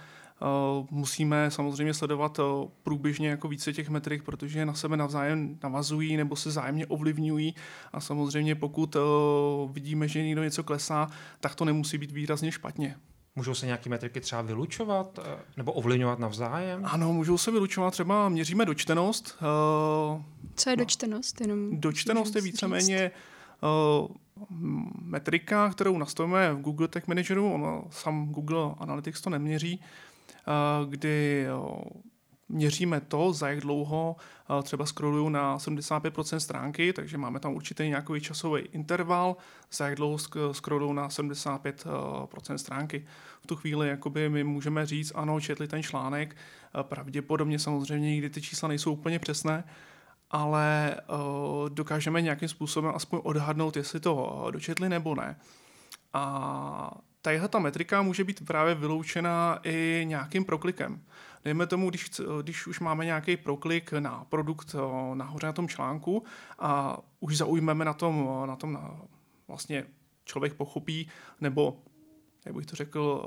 musíme 0.91 1.51
samozřejmě 1.51 1.93
sledovat 1.93 2.39
eh, 2.39 2.67
průběžně 2.83 3.29
jako 3.29 3.47
více 3.47 3.73
těch 3.73 3.89
metrik, 3.89 4.23
protože 4.23 4.65
na 4.65 4.73
sebe 4.73 4.97
navzájem 4.97 5.59
navazují 5.63 6.17
nebo 6.17 6.35
se 6.35 6.51
zájemně 6.51 6.85
ovlivňují 6.85 7.55
a 7.93 7.99
samozřejmě 7.99 8.55
pokud 8.55 8.95
eh, 8.95 8.99
vidíme, 9.71 10.07
že 10.07 10.23
někdo 10.23 10.43
něco 10.43 10.63
klesá, 10.63 11.07
tak 11.39 11.55
to 11.55 11.65
nemusí 11.65 11.97
být 11.97 12.11
výrazně 12.11 12.51
špatně. 12.51 12.95
Můžou 13.35 13.53
se 13.53 13.65
nějaké 13.65 13.89
metriky 13.89 14.21
třeba 14.21 14.41
vylučovat 14.41 15.19
nebo 15.57 15.73
ovlivňovat 15.73 16.19
navzájem? 16.19 16.85
Ano, 16.85 17.13
můžou 17.13 17.37
se 17.37 17.51
vylučovat. 17.51 17.91
Třeba 17.91 18.29
měříme 18.29 18.65
dočtenost. 18.65 19.37
Co 20.55 20.69
je 20.69 20.75
dočtenost? 20.75 21.41
Jenom 21.41 21.79
dočtenost 21.79 22.35
je 22.35 22.41
víceméně 22.41 23.11
metrika, 25.01 25.69
kterou 25.69 25.97
nastavíme 25.97 26.53
v 26.53 26.61
Google 26.61 26.87
Tech 26.87 27.07
Manageru. 27.07 27.53
Ono, 27.53 27.83
sam 27.89 28.29
Google 28.29 28.75
Analytics 28.77 29.21
to 29.21 29.29
neměří. 29.29 29.81
Eh, 30.49 30.85
kdy 30.89 31.45
eh, 31.47 31.83
měříme 32.49 33.01
to, 33.01 33.33
za 33.33 33.49
jak 33.49 33.59
dlouho 33.59 34.15
eh, 34.59 34.63
třeba 34.63 34.85
scrolluju 34.85 35.29
na 35.29 35.57
75% 35.57 36.37
stránky, 36.37 36.93
takže 36.93 37.17
máme 37.17 37.39
tam 37.39 37.53
určitý 37.53 37.87
nějaký 37.87 38.21
časový 38.21 38.61
interval, 38.61 39.37
za 39.71 39.87
jak 39.87 39.95
dlouho 39.95 40.17
scrolluju 40.51 40.93
na 40.93 41.07
75% 41.07 42.55
stránky. 42.55 43.05
V 43.41 43.47
tu 43.47 43.55
chvíli 43.55 43.87
jakoby 43.87 44.29
my 44.29 44.43
můžeme 44.43 44.85
říct, 44.85 45.11
ano, 45.15 45.41
četli 45.41 45.67
ten 45.67 45.83
článek, 45.83 46.35
pravděpodobně 46.81 47.59
samozřejmě 47.59 48.09
nikdy 48.09 48.29
ty 48.29 48.41
čísla 48.41 48.67
nejsou 48.67 48.93
úplně 48.93 49.19
přesné, 49.19 49.63
ale 50.31 50.95
dokážeme 51.69 52.21
nějakým 52.21 52.49
způsobem 52.49 52.91
aspoň 52.95 53.19
odhadnout, 53.23 53.77
jestli 53.77 53.99
to 53.99 54.47
dočetli 54.51 54.89
nebo 54.89 55.15
ne. 55.15 55.39
A 56.13 56.91
tadyhle 57.21 57.47
ta 57.47 57.59
metrika 57.59 58.01
může 58.01 58.23
být 58.23 58.45
právě 58.45 58.75
vyloučena 58.75 59.59
i 59.63 60.01
nějakým 60.03 60.45
proklikem. 60.45 61.03
Dejme 61.43 61.67
tomu, 61.67 61.89
když, 61.89 62.11
když 62.41 62.67
už 62.67 62.79
máme 62.79 63.05
nějaký 63.05 63.37
proklik 63.37 63.93
na 63.93 64.25
produkt 64.29 64.75
nahoře 65.13 65.47
na 65.47 65.53
tom 65.53 65.67
článku 65.67 66.23
a 66.59 66.97
už 67.19 67.37
zaujmeme 67.37 67.85
na 67.85 67.93
tom, 67.93 68.43
na 68.45 68.55
tom 68.55 68.73
na, 68.73 69.01
vlastně 69.47 69.85
člověk 70.25 70.53
pochopí, 70.53 71.07
nebo 71.41 71.83
jak 72.45 72.55
bych 72.55 72.65
to 72.65 72.75
řekl, 72.75 73.23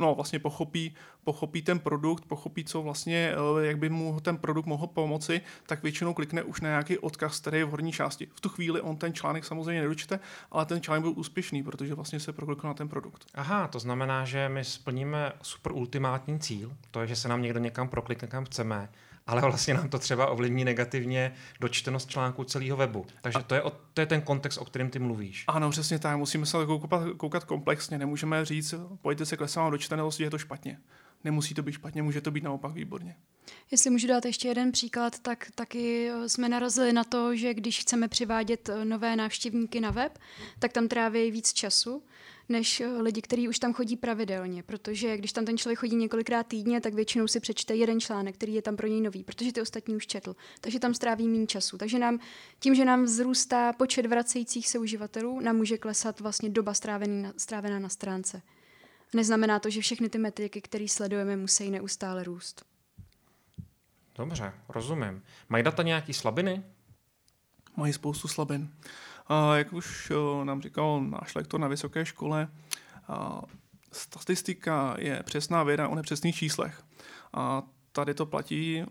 no, 0.00 0.14
vlastně 0.14 0.38
pochopí, 0.38 0.94
pochopí 1.24 1.62
ten 1.62 1.78
produkt, 1.78 2.24
pochopí, 2.24 2.64
co 2.64 2.82
vlastně, 2.82 3.34
eh, 3.60 3.66
jak 3.66 3.78
by 3.78 3.88
mu 3.88 4.20
ten 4.20 4.36
produkt 4.36 4.66
mohl 4.66 4.86
pomoci, 4.86 5.40
tak 5.66 5.82
většinou 5.82 6.14
klikne 6.14 6.42
už 6.42 6.60
na 6.60 6.68
nějaký 6.68 6.98
odkaz, 6.98 7.40
který 7.40 7.58
je 7.58 7.64
v 7.64 7.70
horní 7.70 7.92
části. 7.92 8.28
V 8.34 8.40
tu 8.40 8.48
chvíli 8.48 8.80
on 8.80 8.96
ten 8.96 9.14
článek 9.14 9.44
samozřejmě 9.44 9.82
nedočte, 9.82 10.20
ale 10.50 10.66
ten 10.66 10.80
článek 10.80 11.02
byl 11.02 11.12
úspěšný, 11.16 11.62
protože 11.62 11.94
vlastně 11.94 12.20
se 12.20 12.32
proklikl 12.32 12.66
na 12.66 12.74
ten 12.74 12.88
produkt. 12.88 13.26
Aha, 13.34 13.68
to 13.68 13.78
znamená, 13.78 14.24
že 14.24 14.48
my 14.48 14.64
splníme 14.64 15.32
super 15.42 15.72
ultimátní 15.72 16.38
cíl, 16.38 16.72
to 16.90 17.00
je, 17.00 17.06
že 17.06 17.16
se 17.16 17.28
nám 17.28 17.42
někdo 17.42 17.60
někam 17.60 17.88
proklikne, 17.88 18.28
kam 18.28 18.44
chceme, 18.44 18.88
ale 19.26 19.42
vlastně 19.42 19.74
nám 19.74 19.88
to 19.88 19.98
třeba 19.98 20.26
ovlivní 20.26 20.64
negativně 20.64 21.34
dočtenost 21.60 22.10
článku 22.10 22.44
celého 22.44 22.76
webu. 22.76 23.06
Takže 23.22 23.38
to 23.46 23.54
je, 23.54 23.62
o, 23.62 23.72
to 23.94 24.00
je 24.00 24.06
ten 24.06 24.22
kontext, 24.22 24.58
o 24.58 24.64
kterém 24.64 24.90
ty 24.90 24.98
mluvíš. 24.98 25.44
Ano, 25.48 25.70
přesně 25.70 25.98
tak. 25.98 26.16
Musíme 26.16 26.46
se 26.46 26.56
koukat, 26.66 27.02
koukat 27.16 27.44
komplexně. 27.44 27.98
Nemůžeme 27.98 28.44
říct, 28.44 28.74
pojďte 29.02 29.26
se 29.26 29.36
klesá 29.36 29.70
dočtenost, 29.70 30.20
je 30.20 30.30
to 30.30 30.38
špatně. 30.38 30.78
Nemusí 31.24 31.54
to 31.54 31.62
být 31.62 31.72
špatně, 31.72 32.02
může 32.02 32.20
to 32.20 32.30
být 32.30 32.44
naopak 32.44 32.72
výborně. 32.72 33.16
Jestli 33.70 33.90
můžu 33.90 34.08
dát 34.08 34.24
ještě 34.24 34.48
jeden 34.48 34.72
příklad, 34.72 35.18
tak 35.18 35.50
taky 35.54 36.10
jsme 36.26 36.48
narazili 36.48 36.92
na 36.92 37.04
to, 37.04 37.36
že 37.36 37.54
když 37.54 37.80
chceme 37.80 38.08
přivádět 38.08 38.70
nové 38.84 39.16
návštěvníky 39.16 39.80
na 39.80 39.90
web, 39.90 40.18
tak 40.58 40.72
tam 40.72 40.88
tráví 40.88 41.30
víc 41.30 41.52
času 41.52 42.02
než 42.48 42.80
eh, 42.80 42.86
lidi, 42.86 43.22
kteří 43.22 43.48
už 43.48 43.58
tam 43.58 43.72
chodí 43.72 43.96
pravidelně, 43.96 44.62
protože 44.62 45.16
když 45.16 45.32
tam 45.32 45.44
ten 45.44 45.58
člověk 45.58 45.78
chodí 45.78 45.96
několikrát 45.96 46.46
týdně, 46.46 46.80
tak 46.80 46.94
většinou 46.94 47.28
si 47.28 47.40
přečte 47.40 47.74
jeden 47.74 48.00
článek, 48.00 48.34
který 48.34 48.54
je 48.54 48.62
tam 48.62 48.76
pro 48.76 48.86
něj 48.86 49.00
nový, 49.00 49.24
protože 49.24 49.52
ty 49.52 49.60
ostatní 49.60 49.96
už 49.96 50.06
četl. 50.06 50.36
Takže 50.60 50.78
tam 50.78 50.94
stráví 50.94 51.28
méně 51.28 51.46
času. 51.46 51.78
Takže 51.78 51.98
nám 51.98 52.18
tím, 52.58 52.74
že 52.74 52.84
nám 52.84 53.04
vzrůstá 53.04 53.72
počet 53.72 54.06
vracejících 54.06 54.68
se 54.68 54.78
uživatelů, 54.78 55.40
nám 55.40 55.56
může 55.56 55.78
klesat 55.78 56.20
vlastně 56.20 56.48
doba 56.48 56.74
strávený 56.74 57.26
strávená 57.36 57.78
na 57.78 57.88
stránce. 57.88 58.42
Neznamená 59.14 59.58
to, 59.58 59.70
že 59.70 59.80
všechny 59.80 60.08
ty 60.08 60.18
metriky, 60.18 60.60
které 60.60 60.88
sledujeme, 60.88 61.36
musí 61.36 61.70
neustále 61.70 62.24
růst. 62.24 62.64
Dobře, 64.16 64.52
rozumím. 64.68 65.22
Mají 65.48 65.64
data 65.64 65.82
nějaký 65.82 66.12
slabiny? 66.12 66.62
Mají 67.76 67.92
spoustu 67.92 68.28
slabin. 68.28 68.70
Jak 69.54 69.72
už 69.72 70.12
nám 70.44 70.62
říkal 70.62 71.00
náš 71.00 71.34
lektor 71.34 71.60
na 71.60 71.68
vysoké 71.68 72.04
škole, 72.04 72.48
statistika 73.92 74.96
je 74.98 75.22
přesná 75.24 75.62
věda 75.62 75.88
o 75.88 75.94
nepřesných 75.94 76.36
číslech. 76.36 76.82
A 77.32 77.62
tady 77.92 78.14
to 78.14 78.26
platí 78.26 78.84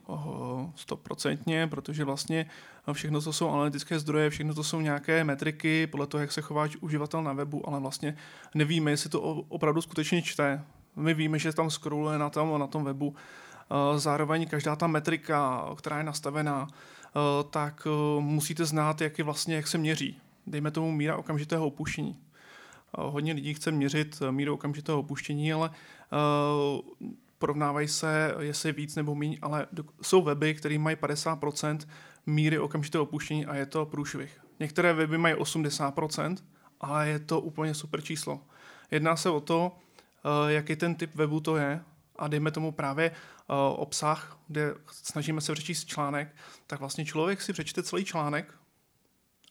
stoprocentně, 0.76 1.68
protože 1.68 2.04
vlastně 2.04 2.46
všechno 2.94 3.22
to 3.22 3.34
jsou 3.34 3.50
analytické 3.50 4.00
zdroje, 4.00 4.30
všechno 4.30 4.54
to 4.54 4.64
jsou 4.64 4.82
nějaké 4.82 5.24
metriky 5.24 5.88
podle 5.88 6.08
toho, 6.08 6.22
jak 6.22 6.32
se 6.32 6.42
chová 6.42 6.68
uživatel 6.82 7.24
na 7.24 7.34
webu, 7.34 7.70
ale 7.70 7.80
vlastně 7.80 8.18
nevíme, 8.56 8.92
jestli 8.92 9.10
to 9.10 9.22
opravdu 9.22 9.82
skutečně 9.82 10.22
čte. 10.22 10.64
My 10.96 11.14
víme, 11.14 11.40
že 11.40 11.54
tam 11.54 11.70
scrolluje 11.70 12.18
na 12.18 12.30
tom, 12.30 12.60
na 12.60 12.68
tom 12.68 12.84
webu. 12.84 13.16
Zároveň 13.96 14.48
každá 14.48 14.76
ta 14.76 14.88
metrika, 14.88 15.70
která 15.76 15.98
je 15.98 16.04
nastavená, 16.04 16.68
Eh, 16.68 17.03
tak 17.50 17.88
eh, 17.88 18.22
musíte 18.22 18.66
znát, 18.66 19.02
jak 19.02 19.18
je 19.18 19.24
vlastně, 19.24 19.56
jak 19.56 19.68
se 19.68 19.78
měří. 19.78 20.18
Dejme 20.48 20.72
tomu 20.72 20.92
míra 20.92 21.18
okamžitého 21.18 21.68
opuštění. 21.68 22.18
Eh, 22.18 23.02
hodně 23.02 23.34
lidí 23.34 23.54
chce 23.54 23.72
měřit 23.72 24.22
míru 24.32 24.54
okamžitého 24.54 25.00
opuštění, 25.00 25.54
ale 25.54 25.70
porovnávají 27.38 27.88
se, 27.88 28.36
jestli 28.40 28.70
je 28.70 28.74
víc 28.74 28.96
nebo 28.96 29.16
méně, 29.16 29.38
ale 29.42 29.68
jsou 30.02 30.22
weby, 30.22 30.54
které 30.54 30.80
mají 30.80 30.96
50% 30.96 31.88
míry 32.26 32.60
okamžitého 32.60 33.04
opuštění 33.04 33.46
a 33.46 33.56
je 33.56 33.66
to 33.66 33.86
průšvih. 33.86 34.42
Některé 34.60 34.94
weby 34.94 35.18
mají 35.18 35.36
80%, 35.36 36.38
ale 36.82 37.10
je 37.10 37.20
to 37.20 37.42
úplně 37.42 37.74
super 37.74 38.02
číslo. 38.02 38.42
Jedná 38.92 39.16
se 39.16 39.30
o 39.30 39.40
to, 39.40 39.72
jaký 40.48 40.76
ten 40.76 40.96
typ 40.96 41.16
webu 41.16 41.40
to 41.40 41.58
je 41.58 41.82
a 42.16 42.28
dejme 42.28 42.52
tomu 42.52 42.72
právě 42.72 43.12
uh, 43.12 43.56
obsah, 43.82 44.40
kde 44.48 44.74
snažíme 44.92 45.42
se 45.42 45.54
přečíst 45.54 45.86
článek, 45.86 46.36
tak 46.68 46.80
vlastně 46.80 47.06
člověk 47.06 47.42
si 47.42 47.54
přečte 47.54 47.84
celý 47.84 48.06
článek, 48.06 48.54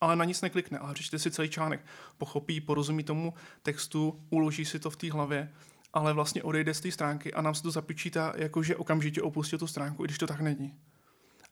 ale 0.01 0.17
na 0.17 0.25
nic 0.25 0.41
neklikne, 0.41 0.79
ale 0.79 0.95
přečte 0.95 1.19
si 1.19 1.31
celý 1.31 1.49
článek, 1.49 1.85
pochopí, 2.19 2.61
porozumí 2.61 3.05
tomu 3.05 3.35
textu, 3.63 4.27
uloží 4.31 4.65
si 4.65 4.79
to 4.79 4.91
v 4.91 4.97
té 4.97 5.13
hlavě, 5.13 5.53
ale 5.93 6.13
vlastně 6.13 6.43
odejde 6.43 6.75
z 6.75 6.81
té 6.81 6.91
stránky 6.91 7.35
a 7.35 7.43
nám 7.43 7.55
se 7.55 7.63
to 7.63 7.71
započítá, 7.71 8.33
jako 8.37 8.63
že 8.63 8.77
okamžitě 8.77 9.23
opustil 9.23 9.59
tu 9.59 9.67
stránku, 9.67 10.05
i 10.05 10.07
když 10.07 10.19
to 10.19 10.27
tak 10.27 10.41
není. 10.41 10.75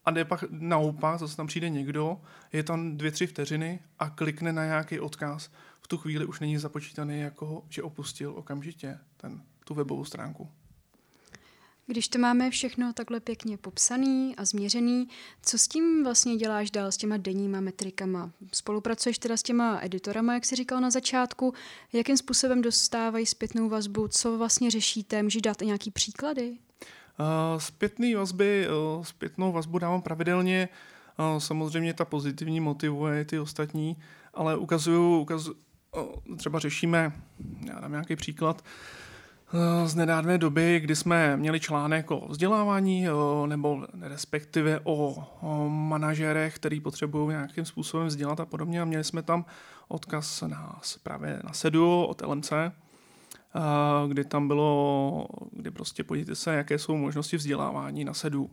A 0.04 0.10
jde 0.10 0.24
pak 0.24 0.44
naopak, 0.50 1.18
zase 1.18 1.36
tam 1.36 1.46
přijde 1.46 1.68
někdo, 1.68 2.20
je 2.52 2.62
tam 2.62 2.96
dvě, 2.96 3.10
tři 3.10 3.26
vteřiny 3.26 3.80
a 3.98 4.10
klikne 4.10 4.52
na 4.52 4.64
nějaký 4.64 5.00
odkaz. 5.00 5.50
V 5.82 5.88
tu 5.88 5.98
chvíli 5.98 6.24
už 6.24 6.40
není 6.40 6.58
započítaný 6.58 7.20
jako, 7.20 7.64
že 7.68 7.82
opustil 7.82 8.32
okamžitě 8.36 8.98
ten, 9.16 9.42
tu 9.64 9.74
webovou 9.74 10.04
stránku. 10.04 10.50
Když 11.90 12.08
to 12.08 12.18
máme 12.18 12.50
všechno 12.50 12.92
takhle 12.92 13.20
pěkně 13.20 13.56
popsaný 13.56 14.36
a 14.36 14.44
změřený, 14.44 15.08
co 15.42 15.58
s 15.58 15.68
tím 15.68 16.04
vlastně 16.04 16.36
děláš 16.36 16.70
dál, 16.70 16.92
s 16.92 16.96
těma 16.96 17.16
denníma 17.16 17.60
metrikama? 17.60 18.30
Spolupracuješ 18.52 19.18
teda 19.18 19.36
s 19.36 19.42
těma 19.42 19.80
editorama, 19.82 20.34
jak 20.34 20.44
jsi 20.44 20.56
říkal 20.56 20.80
na 20.80 20.90
začátku? 20.90 21.54
Jakým 21.92 22.16
způsobem 22.16 22.62
dostávají 22.62 23.26
zpětnou 23.26 23.68
vazbu? 23.68 24.08
Co 24.08 24.38
vlastně 24.38 24.70
řešíte? 24.70 25.22
Můžeš 25.22 25.42
dát 25.42 25.60
nějaký 25.60 25.90
příklady? 25.90 26.50
Uh, 26.50 27.58
zpětný 27.58 28.14
vazby, 28.14 28.66
uh, 28.96 29.04
zpětnou 29.04 29.52
vazbu 29.52 29.78
dávám 29.78 30.02
pravidelně. 30.02 30.68
Uh, 31.18 31.38
samozřejmě 31.38 31.94
ta 31.94 32.04
pozitivní 32.04 32.60
motivuje 32.60 33.24
ty 33.24 33.38
ostatní, 33.38 33.96
ale 34.34 34.56
ukazuju, 34.56 35.26
uh, 35.30 36.36
třeba 36.36 36.58
řešíme, 36.58 37.12
já 37.66 37.80
dám 37.80 37.90
nějaký 37.90 38.16
příklad, 38.16 38.64
z 39.84 39.94
nedávné 39.94 40.38
doby, 40.38 40.80
kdy 40.80 40.96
jsme 40.96 41.36
měli 41.36 41.60
článek 41.60 42.10
o 42.10 42.26
vzdělávání 42.28 43.06
nebo 43.46 43.86
respektive 44.00 44.80
o, 44.84 45.24
o 45.40 45.68
manažerech, 45.68 46.56
který 46.56 46.80
potřebují 46.80 47.28
nějakým 47.28 47.64
způsobem 47.64 48.06
vzdělat 48.06 48.40
a 48.40 48.46
podobně. 48.46 48.82
A 48.82 48.84
měli 48.84 49.04
jsme 49.04 49.22
tam 49.22 49.44
odkaz 49.88 50.42
na, 50.42 50.80
právě 51.02 51.40
na 51.44 51.52
SEDU 51.52 52.04
od 52.04 52.22
LMC, 52.22 52.52
kdy 54.08 54.24
tam 54.24 54.48
bylo, 54.48 55.26
kdy 55.52 55.70
prostě 55.70 56.04
podívejte 56.04 56.34
se, 56.34 56.54
jaké 56.54 56.78
jsou 56.78 56.96
možnosti 56.96 57.36
vzdělávání 57.36 58.04
na 58.04 58.14
SEDU 58.14 58.50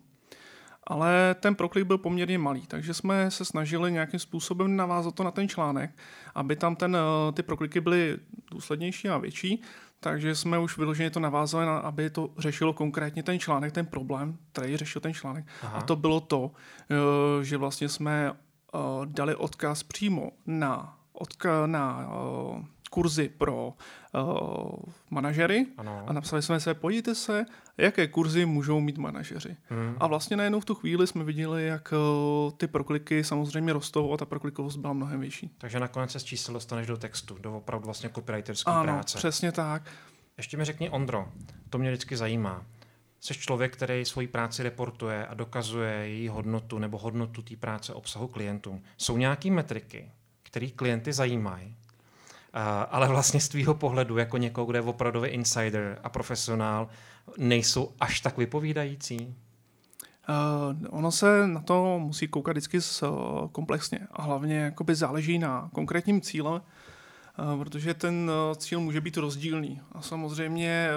ale 0.89 1.35
ten 1.39 1.55
proklik 1.55 1.85
byl 1.85 1.97
poměrně 1.97 2.37
malý, 2.37 2.67
takže 2.67 2.93
jsme 2.93 3.31
se 3.31 3.45
snažili 3.45 3.91
nějakým 3.91 4.19
způsobem 4.19 4.75
navázat 4.75 5.15
to 5.15 5.23
na 5.23 5.31
ten 5.31 5.49
článek, 5.49 5.91
aby 6.35 6.55
tam 6.55 6.75
ten, 6.75 6.97
eh, 6.97 7.31
ty 7.31 7.43
prokliky 7.43 7.81
byly 7.81 8.17
důslednější 8.51 9.09
a 9.09 9.17
větší, 9.17 9.61
takže 9.99 10.35
jsme 10.35 10.59
už 10.59 10.77
vyloženě 10.77 11.09
to 11.09 11.19
navázali, 11.19 11.65
na, 11.65 11.77
aby 11.77 12.09
to 12.09 12.29
řešilo 12.37 12.73
konkrétně 12.73 13.23
ten 13.23 13.39
článek, 13.39 13.73
ten 13.73 13.85
problém, 13.85 14.37
který 14.51 14.77
řešil 14.77 15.01
ten 15.01 15.13
článek. 15.13 15.45
Aha. 15.63 15.77
A 15.77 15.81
to 15.81 15.95
bylo 15.95 16.19
to, 16.19 16.51
eh, 16.91 17.43
že 17.43 17.57
vlastně 17.57 17.89
jsme 17.89 18.31
eh, 18.31 18.79
dali 19.05 19.35
odkaz 19.35 19.83
přímo 19.83 20.31
na, 20.45 20.97
odka, 21.13 21.67
na 21.67 22.09
kurzy 22.89 23.29
pro 23.29 23.73
uh, 24.13 24.69
manažery 25.09 25.65
ano. 25.77 26.03
a 26.07 26.13
napsali 26.13 26.41
jsme 26.41 26.59
se, 26.59 26.73
pojďte 26.73 27.15
se, 27.15 27.45
jaké 27.77 28.07
kurzy 28.07 28.45
můžou 28.45 28.79
mít 28.79 28.97
manažeři. 28.97 29.57
Hmm. 29.69 29.95
A 29.99 30.07
vlastně 30.07 30.37
najednou 30.37 30.59
v 30.59 30.65
tu 30.65 30.75
chvíli 30.75 31.07
jsme 31.07 31.23
viděli, 31.23 31.67
jak 31.67 31.93
uh, 31.93 32.51
ty 32.51 32.67
prokliky 32.67 33.23
samozřejmě 33.23 33.73
rostou 33.73 34.13
a 34.13 34.17
ta 34.17 34.25
proklikovost 34.25 34.77
byla 34.77 34.93
mnohem 34.93 35.19
větší. 35.19 35.51
Takže 35.57 35.79
nakonec 35.79 36.11
se 36.11 36.19
z 36.19 36.23
čísel 36.23 36.53
dostaneš 36.53 36.87
do 36.87 36.97
textu, 36.97 37.37
do 37.41 37.57
opravdu 37.57 37.85
vlastně 37.85 38.09
copywriterské 38.09 38.71
práce. 38.83 39.17
přesně 39.17 39.51
tak. 39.51 39.81
Ještě 40.37 40.57
mi 40.57 40.65
řekni, 40.65 40.89
Ondro, 40.89 41.27
to 41.69 41.77
mě 41.77 41.89
vždycky 41.91 42.17
zajímá. 42.17 42.65
Jsi 43.19 43.33
člověk, 43.33 43.73
který 43.73 44.05
svoji 44.05 44.27
práci 44.27 44.63
reportuje 44.63 45.27
a 45.27 45.33
dokazuje 45.33 45.93
její 45.93 46.27
hodnotu 46.27 46.79
nebo 46.79 46.97
hodnotu 46.97 47.41
té 47.41 47.55
práce 47.55 47.93
obsahu 47.93 48.27
klientům. 48.27 48.83
Jsou 48.97 49.17
nějaké 49.17 49.51
metriky, 49.51 50.11
které 50.43 50.67
klienty 50.67 51.13
zajímají 51.13 51.75
ale 52.91 53.07
vlastně 53.07 53.39
z 53.39 53.49
tvýho 53.49 53.73
pohledu, 53.73 54.17
jako 54.17 54.37
někoho, 54.37 54.65
kde 54.65 54.77
je 54.77 54.83
opravdový 54.83 55.29
insider 55.29 55.99
a 56.03 56.09
profesionál, 56.09 56.89
nejsou 57.37 57.93
až 57.99 58.21
tak 58.21 58.37
vypovídající? 58.37 59.35
Uh, 60.29 60.87
ono 60.89 61.11
se 61.11 61.47
na 61.47 61.61
to 61.61 61.99
musí 61.99 62.27
koukat 62.27 62.53
vždycky 62.53 62.77
uh, 62.77 63.09
komplexně 63.51 63.99
a 64.11 64.21
hlavně 64.21 64.57
jakoby 64.57 64.95
záleží 64.95 65.39
na 65.39 65.69
konkrétním 65.73 66.21
cíle, 66.21 66.51
uh, 66.51 67.63
protože 67.63 67.93
ten 67.93 68.31
uh, 68.49 68.55
cíl 68.55 68.79
může 68.79 69.01
být 69.01 69.17
rozdílný. 69.17 69.81
A 69.91 70.01
samozřejmě 70.01 70.89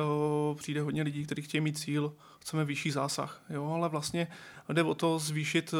uh, 0.50 0.56
přijde 0.56 0.80
hodně 0.80 1.02
lidí, 1.02 1.24
kteří 1.24 1.42
chtějí 1.42 1.60
mít 1.60 1.78
cíl, 1.78 2.12
chceme 2.40 2.64
vyšší 2.64 2.90
zásah, 2.90 3.42
jo? 3.50 3.72
ale 3.72 3.88
vlastně 3.88 4.26
jde 4.72 4.82
o 4.82 4.94
to 4.94 5.18
zvýšit 5.18 5.72
uh, 5.72 5.78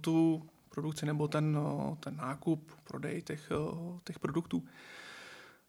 tu 0.00 0.42
produkci 0.68 1.06
nebo 1.06 1.28
ten, 1.28 1.58
uh, 1.58 1.96
ten 1.96 2.16
nákup, 2.16 2.72
prodej 2.84 3.22
těch, 3.22 3.52
uh, 3.58 3.98
těch 4.04 4.18
produktů. 4.18 4.62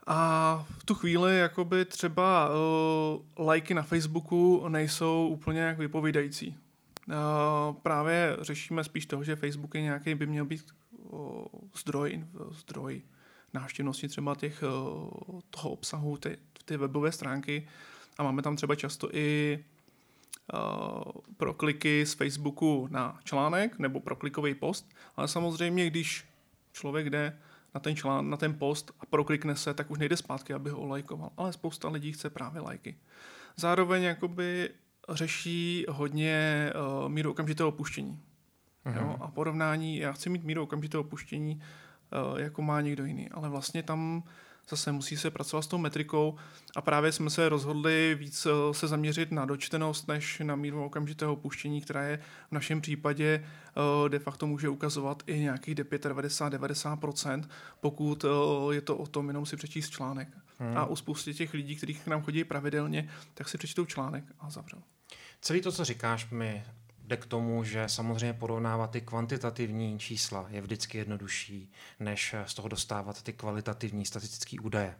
A 0.07 0.65
v 0.79 0.83
tu 0.83 0.95
chvíli 0.95 1.39
jakoby 1.39 1.85
třeba 1.85 2.49
uh, 2.49 3.45
lajky 3.45 3.73
na 3.73 3.83
Facebooku 3.83 4.67
nejsou 4.67 5.27
úplně 5.27 5.59
jak 5.59 5.77
vypovídající. 5.77 6.57
Uh, 7.07 7.75
právě 7.75 8.37
řešíme 8.41 8.83
spíš 8.83 9.05
toho, 9.05 9.23
že 9.23 9.35
Facebook 9.35 9.75
je 9.75 9.81
nějaký, 9.81 10.15
by 10.15 10.27
měl 10.27 10.45
být 10.45 10.65
uh, 10.91 11.45
zdroj, 11.79 12.23
zdroj 12.51 13.01
návštěvnosti 13.53 14.07
třeba 14.07 14.35
těch, 14.35 14.63
uh, 14.63 15.39
toho 15.49 15.69
obsahu, 15.69 16.17
ty, 16.17 16.37
ty 16.65 16.77
webové 16.77 17.11
stránky 17.11 17.67
a 18.17 18.23
máme 18.23 18.41
tam 18.41 18.55
třeba 18.55 18.75
často 18.75 19.09
i 19.15 19.59
uh, 20.53 21.11
prokliky 21.37 22.05
z 22.05 22.13
Facebooku 22.13 22.87
na 22.91 23.19
článek 23.23 23.79
nebo 23.79 23.99
proklikový 23.99 24.55
post, 24.55 24.89
ale 25.15 25.27
samozřejmě, 25.27 25.87
když 25.89 26.25
člověk 26.73 27.09
jde 27.09 27.37
na 27.73 27.79
ten 27.79 27.95
člán, 27.95 28.29
na 28.29 28.37
ten 28.37 28.53
post 28.53 28.91
a 28.99 29.05
proklikne 29.05 29.55
se, 29.55 29.73
tak 29.73 29.91
už 29.91 29.99
nejde 29.99 30.17
zpátky, 30.17 30.53
aby 30.53 30.69
ho 30.69 30.79
olajkoval. 30.79 31.29
Ale 31.37 31.53
spousta 31.53 31.89
lidí 31.89 32.11
chce 32.11 32.29
právě 32.29 32.61
lajky. 32.61 32.97
Zároveň 33.55 34.03
jakoby 34.03 34.69
řeší 35.09 35.85
hodně 35.89 36.69
uh, 37.03 37.09
míru 37.09 37.31
okamžitého 37.31 37.69
opuštění. 37.69 38.19
Uh-huh. 38.85 39.01
Jo? 39.01 39.17
A 39.21 39.27
porovnání, 39.27 39.97
já 39.97 40.11
chci 40.11 40.29
mít 40.29 40.43
míru 40.43 40.63
okamžitého 40.63 41.03
opuštění, 41.03 41.61
uh, 42.31 42.39
jako 42.39 42.61
má 42.61 42.81
někdo 42.81 43.05
jiný. 43.05 43.29
Ale 43.29 43.49
vlastně 43.49 43.83
tam 43.83 44.23
zase 44.69 44.91
musí 44.91 45.17
se 45.17 45.31
pracovat 45.31 45.61
s 45.61 45.67
tou 45.67 45.77
metrikou 45.77 46.35
a 46.75 46.81
právě 46.81 47.11
jsme 47.11 47.29
se 47.29 47.49
rozhodli 47.49 48.15
víc 48.19 48.45
eh, 48.45 48.73
se 48.73 48.87
zaměřit 48.87 49.31
na 49.31 49.45
dočtenost 49.45 50.07
než 50.07 50.39
na 50.39 50.55
míru 50.55 50.85
okamžitého 50.85 51.33
opuštění, 51.33 51.81
která 51.81 52.03
je 52.03 52.19
v 52.49 52.51
našem 52.51 52.81
případě 52.81 53.43
eh, 54.05 54.09
de 54.09 54.19
facto 54.19 54.47
může 54.47 54.69
ukazovat 54.69 55.23
i 55.27 55.39
nějakých 55.39 55.75
95-90%, 55.75 57.43
pokud 57.79 58.25
eh, 58.25 58.75
je 58.75 58.81
to 58.81 58.97
o 58.97 59.07
tom 59.07 59.27
jenom 59.27 59.45
si 59.45 59.55
přečíst 59.55 59.89
článek. 59.89 60.27
Hmm. 60.59 60.77
A 60.77 60.85
u 60.85 60.95
spousty 60.95 61.33
těch 61.33 61.53
lidí, 61.53 61.75
kteří 61.75 61.93
k 61.93 62.07
nám 62.07 62.23
chodí 62.23 62.43
pravidelně, 62.43 63.09
tak 63.33 63.49
si 63.49 63.57
přečtou 63.57 63.85
článek 63.85 64.23
a 64.39 64.49
zavřel. 64.49 64.79
Celý 65.41 65.61
to, 65.61 65.71
co 65.71 65.85
říkáš, 65.85 66.29
mi 66.29 66.63
jde 67.03 67.17
k 67.17 67.25
tomu, 67.25 67.63
že 67.63 67.89
samozřejmě 67.89 68.33
porovnávat 68.33 68.91
ty 68.91 69.01
kvantitativní 69.01 69.99
čísla 69.99 70.45
je 70.49 70.61
vždycky 70.61 70.97
jednodušší, 70.97 71.71
než 71.99 72.35
z 72.45 72.53
toho 72.53 72.67
dostávat 72.67 73.21
ty 73.21 73.33
kvalitativní 73.33 74.05
statistické 74.05 74.57
údaje. 74.61 74.95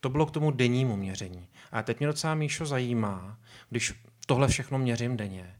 To 0.00 0.08
bylo 0.08 0.26
k 0.26 0.30
tomu 0.30 0.50
dennímu 0.50 0.96
měření. 0.96 1.48
A 1.72 1.82
teď 1.82 1.98
mě 1.98 2.06
docela, 2.06 2.34
Míšo, 2.34 2.66
zajímá, 2.66 3.38
když 3.70 3.94
tohle 4.26 4.48
všechno 4.48 4.78
měřím 4.78 5.16
denně, 5.16 5.56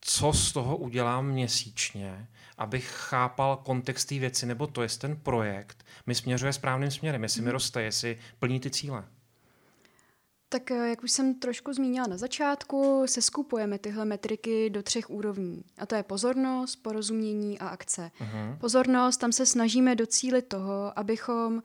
co 0.00 0.32
z 0.32 0.52
toho 0.52 0.76
udělám 0.76 1.26
měsíčně, 1.26 2.28
abych 2.58 2.88
chápal 2.88 3.56
kontext 3.56 4.08
té 4.08 4.18
věci, 4.18 4.46
nebo 4.46 4.66
to, 4.66 4.82
jestli 4.82 5.00
ten 5.00 5.16
projekt 5.16 5.86
mi 6.06 6.14
směřuje 6.14 6.52
správným 6.52 6.90
směrem, 6.90 7.22
jestli 7.22 7.40
mi 7.40 7.46
mhm. 7.46 7.52
roste, 7.52 7.82
jestli 7.82 8.18
plní 8.38 8.60
ty 8.60 8.70
cíle. 8.70 9.04
Tak 10.52 10.70
eh, 10.70 10.88
jak 10.88 11.02
už 11.02 11.10
jsem 11.10 11.34
trošku 11.34 11.72
zmínila 11.72 12.06
na 12.06 12.16
začátku, 12.16 13.02
se 13.06 13.22
skupujeme 13.22 13.78
tyhle 13.78 14.04
metriky 14.04 14.70
do 14.70 14.82
třech 14.82 15.10
úrovní. 15.10 15.64
A 15.78 15.86
to 15.86 15.94
je 15.94 16.02
pozornost, 16.02 16.76
porozumění 16.76 17.58
a 17.58 17.68
akce. 17.68 18.10
Uh-huh. 18.20 18.58
Pozornost, 18.58 19.16
tam 19.16 19.32
se 19.32 19.46
snažíme 19.46 19.94
docílit 19.94 20.42
toho, 20.42 20.98
abychom 20.98 21.62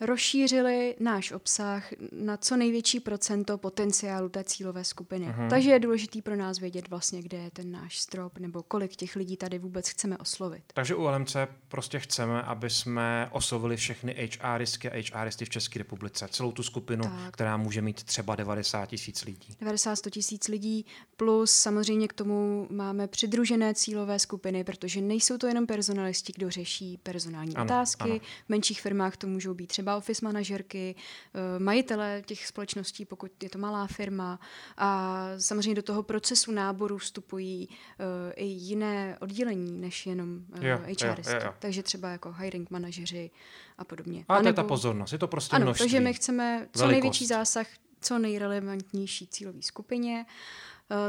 rozšířili 0.00 0.96
náš 1.00 1.32
obsah 1.32 1.88
na 2.12 2.36
co 2.36 2.56
největší 2.56 3.00
procento 3.00 3.58
potenciálu 3.58 4.28
té 4.28 4.44
cílové 4.44 4.84
skupiny. 4.84 5.26
Uh-huh. 5.26 5.50
Takže 5.50 5.70
je 5.70 5.78
důležitý 5.78 6.22
pro 6.22 6.36
nás 6.36 6.58
vědět 6.58 6.88
vlastně, 6.88 7.22
kde 7.22 7.38
je 7.38 7.50
ten 7.50 7.72
náš 7.72 7.98
strop 7.98 8.38
nebo 8.38 8.62
kolik 8.62 8.96
těch 8.96 9.16
lidí 9.16 9.36
tady 9.36 9.58
vůbec 9.58 9.88
chceme 9.88 10.18
oslovit. 10.18 10.62
Takže 10.74 10.94
u 10.94 11.02
LMC 11.02 11.36
prostě 11.68 11.98
chceme, 11.98 12.42
aby 12.42 12.70
jsme 12.70 13.28
oslovili 13.32 13.76
všechny 13.76 14.30
HRisty 14.40 14.90
a 15.12 15.18
HRisty 15.18 15.44
v 15.44 15.48
České 15.48 15.78
republice. 15.78 16.28
Celou 16.30 16.52
tu 16.52 16.62
skupinu, 16.62 17.04
tak. 17.04 17.34
která 17.34 17.56
může 17.56 17.82
mít 17.82 18.02
třeba 18.02 18.36
90 18.36 18.86
tisíc 18.86 19.24
lidí. 19.24 19.56
90-100 19.62 20.10
tisíc 20.10 20.48
lidí 20.48 20.86
plus 21.16 21.52
samozřejmě 21.52 22.08
k 22.08 22.12
tomu 22.12 22.66
máme 22.70 23.08
přidružené 23.08 23.74
cílové 23.74 24.18
skupiny, 24.18 24.64
protože 24.64 25.00
nejsou 25.00 25.38
to 25.38 25.46
jenom 25.46 25.66
personalisti, 25.66 26.32
kdo 26.36 26.50
řeší 26.50 26.98
personální 27.02 27.56
ano, 27.56 27.64
otázky. 27.64 28.10
Ano. 28.10 28.18
V 28.46 28.48
menších 28.48 28.80
firmách 28.80 29.16
to 29.16 29.26
můžou 29.26 29.54
být 29.54 29.66
třeba 29.66 29.87
třeba 29.88 29.96
office 29.96 30.24
manažerky, 30.24 30.94
eh, 31.34 31.58
majitele 31.58 32.22
těch 32.26 32.46
společností, 32.46 33.04
pokud 33.04 33.42
je 33.42 33.48
to 33.48 33.58
malá 33.58 33.86
firma. 33.86 34.40
A 34.76 35.28
samozřejmě 35.38 35.74
do 35.74 35.82
toho 35.82 36.02
procesu 36.02 36.52
náboru 36.52 36.98
vstupují 36.98 37.68
eh, 37.70 38.32
i 38.32 38.44
jiné 38.44 39.16
oddělení, 39.20 39.80
než 39.80 40.06
jenom 40.06 40.44
HR. 40.52 41.20
Eh, 41.26 41.52
takže 41.58 41.82
třeba 41.82 42.10
jako 42.10 42.32
hiring 42.32 42.70
manažeři 42.70 43.30
a 43.78 43.84
podobně. 43.84 44.24
A, 44.28 44.34
a 44.34 44.36
to 44.36 44.42
nebo, 44.42 44.48
je 44.48 44.54
ta 44.54 44.62
pozornost, 44.64 45.12
je 45.12 45.18
to 45.18 45.28
prostě 45.28 45.56
ano, 45.56 45.64
množství. 45.64 45.84
takže 45.84 46.00
my 46.00 46.14
chceme 46.14 46.68
co 46.72 46.78
velikost. 46.78 46.92
největší 46.92 47.26
zásah, 47.26 47.66
co 48.00 48.18
nejrelevantnější 48.18 49.26
cílové 49.26 49.62
skupině. 49.62 50.26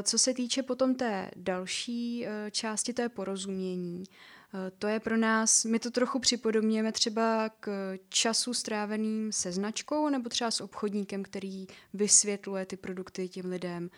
Co 0.04 0.18
se 0.18 0.34
týče 0.34 0.63
potom 0.63 0.96
té 0.96 1.32
další 1.36 2.26
části, 2.52 2.94
té 2.94 3.10
porozumění, 3.10 4.04
Eh, 4.04 4.38
to 4.80 4.88
je 4.88 5.00
pro 5.00 5.18
nás, 5.18 5.66
my 5.66 5.80
to 5.80 5.92
trochu 5.92 6.20
připodobněme 6.20 6.92
třeba 6.92 7.50
k 7.60 7.98
času 8.10 8.54
stráveným 8.54 9.32
se 9.32 9.52
značkou 9.52 10.10
nebo 10.10 10.30
třeba 10.30 10.52
s 10.52 10.62
obchodníkem, 10.62 11.24
který 11.24 11.68
vysvětluje 11.94 12.66
ty 12.66 12.78
produkty 12.78 13.30
těm 13.30 13.46
lidem, 13.46 13.90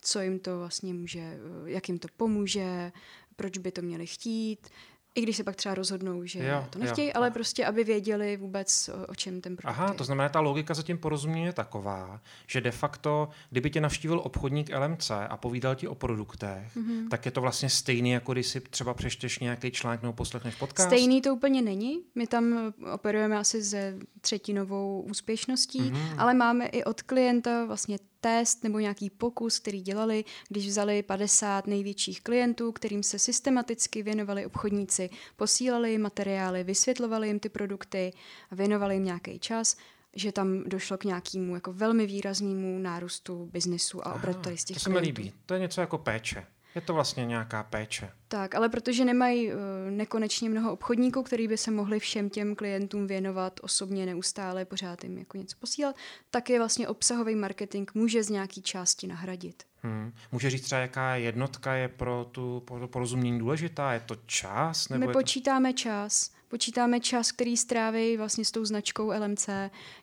co 0.00 0.20
jim 0.20 0.38
to 0.38 0.58
vlastně 0.58 0.94
může, 0.94 1.20
eh, 1.20 1.38
jak 1.64 1.88
jim 1.88 1.98
to 1.98 2.08
pomůže, 2.16 2.92
proč 3.36 3.58
by 3.58 3.72
to 3.72 3.82
měli 3.82 4.06
chtít, 4.06 4.68
i 5.14 5.20
když 5.20 5.36
se 5.36 5.44
pak 5.44 5.56
třeba 5.56 5.74
rozhodnou, 5.74 6.24
že 6.24 6.46
jo, 6.46 6.66
to 6.70 6.78
nechtějí, 6.78 7.06
jo, 7.06 7.12
ale 7.16 7.30
prostě, 7.30 7.66
aby 7.66 7.84
věděli 7.84 8.36
vůbec, 8.36 8.88
o, 8.88 9.06
o 9.06 9.14
čem 9.14 9.40
ten 9.40 9.56
produkt 9.56 9.70
Aha, 9.70 9.88
je. 9.88 9.94
to 9.94 10.04
znamená, 10.04 10.28
ta 10.28 10.40
logika 10.40 10.74
za 10.74 10.82
tím 10.82 10.98
porozumění 10.98 11.46
je 11.46 11.52
taková, 11.52 12.20
že 12.46 12.60
de 12.60 12.70
facto, 12.70 13.28
kdyby 13.50 13.70
tě 13.70 13.80
navštívil 13.80 14.20
obchodník 14.24 14.70
LMC 14.78 15.10
a 15.10 15.36
povídal 15.36 15.74
ti 15.74 15.88
o 15.88 15.94
produktech, 15.94 16.76
mm-hmm. 16.76 17.08
tak 17.08 17.24
je 17.26 17.30
to 17.30 17.40
vlastně 17.40 17.70
stejný, 17.70 18.10
jako 18.10 18.32
když 18.32 18.46
si 18.46 18.60
třeba 18.60 18.94
přečteš 18.94 19.38
nějaký 19.38 19.70
článek 19.70 20.02
nebo 20.02 20.12
poslechneš 20.12 20.54
podcast? 20.54 20.88
Stejný 20.88 21.22
to 21.22 21.34
úplně 21.34 21.62
není. 21.62 22.00
My 22.14 22.26
tam 22.26 22.72
operujeme 22.92 23.38
asi 23.38 23.62
ze 23.62 23.98
třetinovou 24.20 25.00
úspěšností, 25.00 25.80
mm-hmm. 25.80 26.14
ale 26.18 26.34
máme 26.34 26.66
i 26.66 26.84
od 26.84 27.02
klienta 27.02 27.64
vlastně 27.64 27.98
test 28.20 28.64
nebo 28.64 28.78
nějaký 28.78 29.10
pokus, 29.10 29.58
který 29.58 29.80
dělali, 29.80 30.24
když 30.48 30.66
vzali 30.66 31.02
50 31.02 31.66
největších 31.66 32.20
klientů, 32.20 32.72
kterým 32.72 33.02
se 33.02 33.18
systematicky 33.18 34.02
věnovali 34.02 34.46
obchodníci, 34.46 35.10
posílali 35.36 35.90
jim 35.90 36.02
materiály, 36.02 36.64
vysvětlovali 36.64 37.28
jim 37.28 37.40
ty 37.40 37.48
produkty 37.48 38.12
věnovali 38.52 38.94
jim 38.94 39.04
nějaký 39.04 39.38
čas 39.38 39.76
že 40.14 40.32
tam 40.32 40.64
došlo 40.64 40.98
k 40.98 41.04
nějakému 41.04 41.54
jako 41.54 41.72
velmi 41.72 42.06
výraznému 42.06 42.78
nárůstu 42.78 43.46
biznesu 43.52 44.06
a 44.06 44.14
obratu 44.14 44.40
tady 44.40 44.58
z 44.58 44.64
těch 44.64 44.76
To 44.76 44.80
se 44.80 44.90
mi 44.90 44.98
líbí. 44.98 45.32
To 45.46 45.54
je 45.54 45.60
něco 45.60 45.80
jako 45.80 45.98
péče. 45.98 46.46
Je 46.74 46.80
to 46.80 46.94
vlastně 46.94 47.26
nějaká 47.26 47.62
péče. 47.62 48.10
Tak, 48.28 48.54
ale 48.54 48.68
protože 48.68 49.04
nemají 49.04 49.48
uh, 49.48 49.60
nekonečně 49.90 50.50
mnoho 50.50 50.72
obchodníků, 50.72 51.22
který 51.22 51.48
by 51.48 51.56
se 51.56 51.70
mohli 51.70 51.98
všem 51.98 52.30
těm 52.30 52.54
klientům 52.54 53.06
věnovat 53.06 53.60
osobně 53.62 54.06
neustále, 54.06 54.64
pořád 54.64 55.04
jim 55.04 55.18
jako 55.18 55.36
něco 55.38 55.56
posílat, 55.60 55.96
tak 56.30 56.50
je 56.50 56.58
vlastně 56.58 56.88
obsahový 56.88 57.34
marketing 57.34 57.90
může 57.94 58.22
z 58.22 58.30
nějaký 58.30 58.62
části 58.62 59.06
nahradit. 59.06 59.62
Hmm. 59.82 60.12
Může 60.32 60.50
říct 60.50 60.62
třeba, 60.62 60.80
jaká 60.80 61.16
jednotka 61.16 61.74
je 61.74 61.88
pro 61.88 62.28
tu 62.32 62.62
porozumění 62.86 63.38
důležitá? 63.38 63.92
Je 63.92 64.00
to 64.00 64.16
čas? 64.26 64.88
Nebo 64.88 65.06
My 65.06 65.12
počítáme 65.12 65.72
to... 65.72 65.78
čas 65.78 66.30
počítáme 66.48 67.00
čas, 67.00 67.32
který 67.32 67.56
stráví 67.56 68.16
vlastně 68.16 68.44
s 68.44 68.50
tou 68.50 68.64
značkou 68.64 69.08
LMC. 69.08 69.48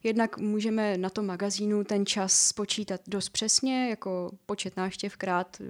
Jednak 0.04 0.38
můžeme 0.38 0.98
na 0.98 1.10
tom 1.10 1.26
magazínu 1.26 1.84
ten 1.84 2.06
čas 2.06 2.48
spočítat 2.48 3.02
dost 3.08 3.30
přesně, 3.30 3.90
jako 3.90 4.32
počet 4.46 4.78
návštěv 4.78 5.18
krát 5.18 5.62
eh, 5.62 5.66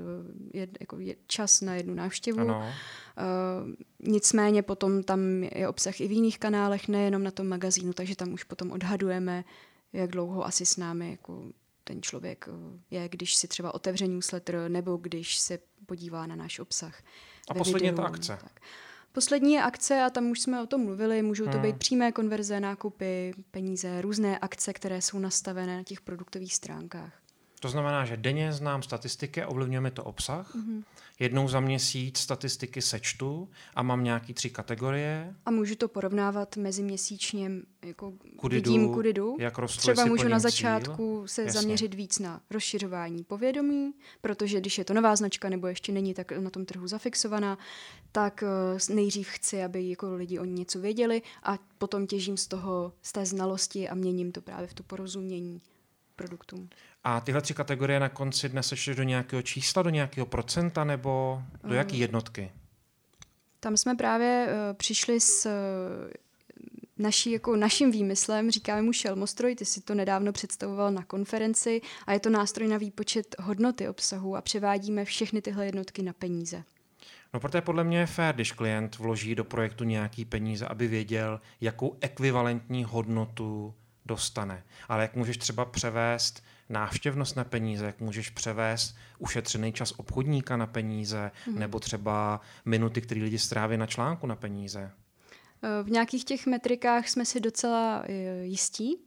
je, 0.58 0.68
jako 0.80 1.00
je 1.00 1.16
čas 1.28 1.62
na 1.62 1.76
jednu 1.76 1.94
návštěvu. 1.94 2.40
Ano. 2.40 2.74
Uh, 3.18 3.74
nicméně 4.00 4.62
potom 4.62 5.04
tam 5.04 5.44
je 5.44 5.68
obsah 5.68 6.02
i 6.02 6.08
v 6.08 6.12
jiných 6.12 6.40
kanálech, 6.40 6.88
nejenom 6.88 7.24
na 7.24 7.32
tom 7.32 7.48
magazínu, 7.48 7.94
takže 7.94 8.16
tam 8.16 8.34
už 8.34 8.44
potom 8.44 8.72
odhadujeme, 8.72 9.44
jak 9.94 10.12
dlouho 10.12 10.46
asi 10.46 10.66
s 10.66 10.78
námi 10.78 11.12
jako 11.12 11.44
ten 11.84 12.02
člověk 12.02 12.50
eh, 12.50 12.80
je, 12.96 13.10
když 13.10 13.36
si 13.36 13.48
třeba 13.48 13.74
otevře 13.74 14.08
newsletter 14.08 14.70
nebo 14.70 14.98
když 14.98 15.38
se 15.38 15.60
podívá 15.86 16.28
na 16.28 16.36
náš 16.36 16.60
obsah. 16.60 17.04
A 17.50 17.54
posledně 17.54 17.94
ta 17.94 18.04
akce. 18.04 18.38
Tak. 18.42 18.60
Poslední 19.16 19.54
je 19.54 19.64
akce 19.64 20.02
a 20.02 20.10
tam 20.10 20.32
už 20.32 20.40
jsme 20.40 20.64
o 20.64 20.66
tom 20.66 20.82
mluvili, 20.84 21.22
můžou 21.22 21.46
to 21.46 21.52
hmm. 21.52 21.62
být 21.62 21.78
přímé 21.78 22.12
konverze, 22.12 22.60
nákupy, 22.60 23.34
peníze, 23.52 24.02
různé 24.02 24.40
akce, 24.40 24.74
které 24.74 25.02
jsou 25.02 25.20
nastavené 25.20 25.78
na 25.78 25.84
těch 25.84 26.02
produktových 26.02 26.56
stránkách. 26.56 27.25
To 27.66 27.70
znamená, 27.70 28.06
že 28.06 28.18
denně 28.18 28.54
znám 28.54 28.84
statistiky 28.84 29.44
a 29.44 29.48
ovlivňujeme 29.48 29.92
to 29.92 30.04
obsah. 30.04 30.56
Mm-hmm. 30.56 30.84
Jednou 31.20 31.48
za 31.48 31.60
měsíc 31.60 32.18
statistiky 32.18 32.82
sečtu 32.82 33.50
a 33.76 33.84
mám 33.84 34.04
nějaký 34.04 34.34
tři 34.34 34.50
kategorie. 34.50 35.36
A 35.46 35.52
můžu 35.52 35.76
to 35.76 35.88
porovnávat 35.88 36.58
mezi 36.58 36.84
měsíčně, 36.84 37.52
jako 37.86 38.14
kudy 38.38 38.56
vidím, 38.56 38.82
jdu, 38.82 38.94
kudy 38.94 39.14
jdu. 39.14 39.36
Jak 39.40 39.58
rostlu, 39.58 39.82
Třeba 39.82 40.06
můžu 40.06 40.28
na 40.28 40.40
začátku 40.40 41.18
cíl. 41.20 41.28
se 41.28 41.42
Jasně. 41.42 41.62
zaměřit 41.62 41.94
víc 41.94 42.20
na 42.20 42.42
rozšiřování 42.50 43.24
povědomí, 43.24 43.94
protože 44.22 44.60
když 44.60 44.78
je 44.78 44.86
to 44.86 44.94
nová 44.94 45.16
značka 45.16 45.50
nebo 45.50 45.68
ještě 45.68 45.92
není 45.92 46.14
tak 46.14 46.32
na 46.32 46.50
tom 46.50 46.66
trhu 46.66 46.88
zafixovaná, 46.88 47.58
tak 48.12 48.44
eh, 48.44 48.94
nejdřív 48.94 49.28
chci, 49.30 49.64
aby 49.64 49.90
jako 49.90 50.16
lidi 50.16 50.40
o 50.40 50.46
ní 50.46 50.54
něco 50.54 50.80
věděli 50.80 51.22
a 51.44 51.58
potom 51.78 52.08
těžím 52.08 52.38
z 52.38 52.48
toho, 52.48 52.94
z 53.02 53.12
té 53.12 53.26
znalosti 53.26 53.90
a 53.90 53.96
měním 53.96 54.32
to 54.32 54.42
právě 54.42 54.68
v 54.68 54.74
to 54.74 54.84
porozumění 54.84 55.62
produktům. 56.16 56.70
A 57.08 57.20
tyhle 57.20 57.42
tři 57.42 57.54
kategorie 57.54 58.00
na 58.00 58.10
konci 58.10 58.50
dnes 58.50 58.72
ještě 58.72 58.96
do 58.96 59.04
nějakého 59.04 59.42
čísla, 59.42 59.84
do 59.84 59.90
nějakého 59.90 60.26
procenta 60.26 60.84
nebo 60.84 61.42
do 61.64 61.70
uh, 61.70 61.76
jaké 61.76 61.96
jednotky? 61.96 62.52
Tam 63.60 63.78
jsme 63.78 63.96
právě 63.96 64.48
uh, 64.48 64.78
přišli 64.78 65.20
s 65.20 65.46
uh, 65.46 65.52
naší, 66.98 67.32
jako 67.32 67.56
naším 67.56 67.92
výmyslem, 67.92 68.52
říkáme 68.52 68.82
mu 68.82 68.94
šelmostroj, 68.94 69.56
ty 69.56 69.66
si 69.66 69.82
to 69.82 69.96
nedávno 69.96 70.32
představoval 70.32 70.92
na 70.92 71.04
konferenci 71.04 71.82
a 72.08 72.14
je 72.14 72.20
to 72.20 72.30
nástroj 72.30 72.68
na 72.68 72.78
výpočet 72.78 73.36
hodnoty 73.40 73.88
obsahu 73.88 74.36
a 74.36 74.42
převádíme 74.42 75.06
všechny 75.06 75.42
tyhle 75.42 75.66
jednotky 75.66 76.04
na 76.04 76.14
peníze. 76.14 76.64
No 77.34 77.40
protože 77.40 77.62
podle 77.62 77.84
mě 77.84 78.00
je 78.00 78.06
fér, 78.06 78.36
když 78.36 78.52
klient 78.52 78.98
vloží 78.98 79.36
do 79.36 79.44
projektu 79.44 79.84
nějaký 79.84 80.26
peníze, 80.26 80.66
aby 80.66 80.88
věděl, 80.88 81.42
jakou 81.62 81.98
ekvivalentní 82.02 82.84
hodnotu 82.84 83.74
dostane. 84.06 84.64
Ale 84.90 85.02
jak 85.02 85.16
můžeš 85.16 85.38
třeba 85.38 85.66
převést 85.66 86.44
návštěvnost 86.70 87.36
na 87.36 87.44
peníze, 87.44 87.86
jak 87.86 88.00
můžeš 88.00 88.30
převést 88.30 88.96
ušetřený 89.20 89.74
čas 89.74 89.94
obchodníka 89.98 90.58
na 90.58 90.68
peníze, 90.68 91.32
mm-hmm. 91.48 91.60
nebo 91.60 91.80
třeba 91.80 92.42
minuty, 92.66 93.02
které 93.02 93.22
lidi 93.22 93.40
stráví 93.40 93.78
na 93.78 93.86
článku 93.86 94.28
na 94.28 94.36
peníze? 94.36 94.92
Eh, 95.64 95.84
v 95.84 95.92
nějakých 95.92 96.26
těch 96.26 96.48
metrikách 96.48 97.08
jsme 97.08 97.26
si 97.26 97.40
docela 97.40 98.04
eh, 98.06 98.44
jistí, 98.44 98.98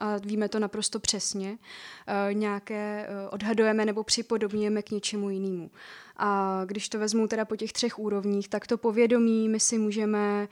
a 0.00 0.16
víme 0.16 0.48
to 0.48 0.58
naprosto 0.58 1.00
přesně, 1.00 1.58
eh, 2.06 2.34
nějaké 2.34 3.08
odhadujeme 3.30 3.84
nebo 3.84 4.04
připodobňujeme 4.04 4.82
k 4.82 4.90
něčemu 4.90 5.30
jinému. 5.30 5.70
A 6.16 6.62
když 6.64 6.88
to 6.88 6.98
vezmu 6.98 7.28
teda 7.28 7.44
po 7.44 7.56
těch 7.56 7.72
třech 7.72 7.98
úrovních, 7.98 8.48
tak 8.48 8.66
to 8.66 8.78
povědomí 8.78 9.48
my 9.48 9.60
si 9.60 9.78
můžeme 9.78 10.48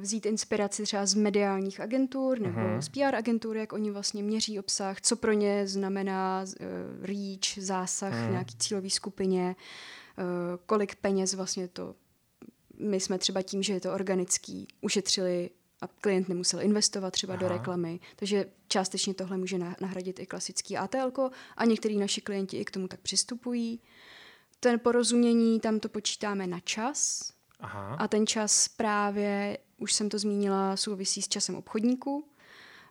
vzít 0.00 0.26
inspiraci 0.26 0.82
třeba 0.82 1.06
z 1.06 1.14
mediálních 1.14 1.80
agentur 1.80 2.40
nebo 2.40 2.60
uh-huh. 2.60 2.78
z 2.78 2.88
PR 2.88 3.14
agentur, 3.14 3.56
jak 3.56 3.72
oni 3.72 3.90
vlastně 3.90 4.22
měří 4.22 4.58
obsah, 4.58 5.00
co 5.00 5.16
pro 5.16 5.32
ně 5.32 5.66
znamená 5.66 6.44
uh, 6.44 7.06
reach, 7.06 7.58
zásah 7.58 8.12
uh-huh. 8.12 8.28
v 8.28 8.30
nějaký 8.30 8.56
cílové 8.56 8.90
skupině, 8.90 9.56
uh, 10.18 10.24
kolik 10.66 10.94
peněz 10.94 11.34
vlastně 11.34 11.68
to 11.68 11.94
my 12.78 13.00
jsme 13.00 13.18
třeba 13.18 13.42
tím, 13.42 13.62
že 13.62 13.72
je 13.72 13.80
to 13.80 13.92
organický, 13.92 14.68
ušetřili 14.80 15.50
a 15.80 15.86
klient 15.86 16.28
nemusel 16.28 16.62
investovat 16.62 17.10
třeba 17.10 17.34
Aha. 17.34 17.40
do 17.40 17.48
reklamy. 17.48 18.00
Takže 18.16 18.46
částečně 18.68 19.14
tohle 19.14 19.36
může 19.36 19.58
nahradit 19.58 20.18
i 20.18 20.26
klasický 20.26 20.76
ATL 20.76 21.30
a 21.56 21.64
některý 21.64 21.98
naši 21.98 22.20
klienti 22.20 22.56
i 22.56 22.64
k 22.64 22.70
tomu 22.70 22.88
tak 22.88 23.00
přistupují. 23.00 23.80
Ten 24.60 24.80
porozumění, 24.80 25.60
tam 25.60 25.80
to 25.80 25.88
počítáme 25.88 26.46
na 26.46 26.60
čas 26.60 27.32
Aha. 27.64 27.94
a 27.98 28.08
ten 28.08 28.26
čas 28.26 28.68
právě 28.68 29.58
už 29.78 29.92
jsem 29.92 30.08
to 30.08 30.18
zmínila, 30.18 30.76
souvisí 30.76 31.22
s 31.22 31.28
časem 31.28 31.56
obchodníků, 31.56 32.24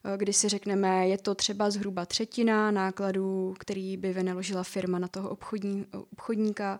eh, 0.03 0.17
kdy 0.17 0.33
si 0.33 0.49
řekneme, 0.49 1.07
je 1.07 1.17
to 1.17 1.35
třeba 1.35 1.69
zhruba 1.69 2.05
třetina 2.05 2.71
nákladů, 2.71 3.55
který 3.59 3.97
by 3.97 4.13
vynaložila 4.13 4.63
firma 4.63 4.99
na 4.99 5.07
toho 5.07 5.29
obchodní, 5.29 5.85
obchodníka. 6.11 6.79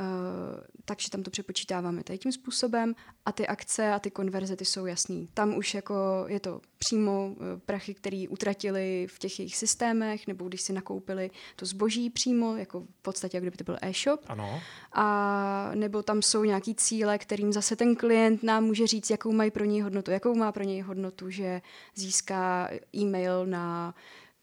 Eh, 0.00 0.60
takže 0.84 1.10
tam 1.10 1.22
to 1.22 1.30
přepočítáváme 1.30 2.04
tady 2.04 2.18
tím 2.18 2.32
způsobem 2.32 2.94
a 3.26 3.32
ty 3.32 3.46
akce 3.46 3.92
a 3.92 3.98
ty 3.98 4.10
konverze 4.10 4.56
ty 4.56 4.64
jsou 4.64 4.86
jasný. 4.86 5.28
Tam 5.34 5.56
už 5.56 5.74
jako 5.74 6.24
je 6.26 6.40
to 6.40 6.60
přímo 6.78 7.30
eh, 7.36 7.60
prachy, 7.66 7.94
které 7.94 8.24
utratili 8.28 9.06
v 9.10 9.18
těch 9.18 9.38
jejich 9.38 9.56
systémech, 9.56 10.26
nebo 10.26 10.48
když 10.48 10.60
si 10.60 10.72
nakoupili 10.72 11.30
to 11.56 11.66
zboží 11.66 12.10
přímo, 12.10 12.56
jako 12.56 12.80
v 12.80 13.02
podstatě, 13.02 13.36
jak 13.36 13.44
kdyby 13.44 13.56
to 13.56 13.64
byl 13.64 13.76
e-shop. 13.82 14.20
Ano. 14.26 14.60
A 14.92 15.70
nebo 15.74 16.02
tam 16.02 16.22
jsou 16.22 16.44
nějaký 16.44 16.74
cíle, 16.74 17.18
kterým 17.18 17.52
zase 17.52 17.76
ten 17.76 17.96
klient 17.96 18.42
nám 18.42 18.64
může 18.64 18.86
říct, 18.86 19.10
jakou 19.10 19.32
mají 19.32 19.50
pro 19.50 19.64
něj 19.64 19.80
hodnotu. 19.80 20.10
Jakou 20.10 20.34
má 20.34 20.52
pro 20.52 20.64
něj 20.64 20.80
hodnotu, 20.80 21.30
že 21.30 21.62
získá 21.94 22.70
e-mail 22.94 23.46
na 23.46 23.94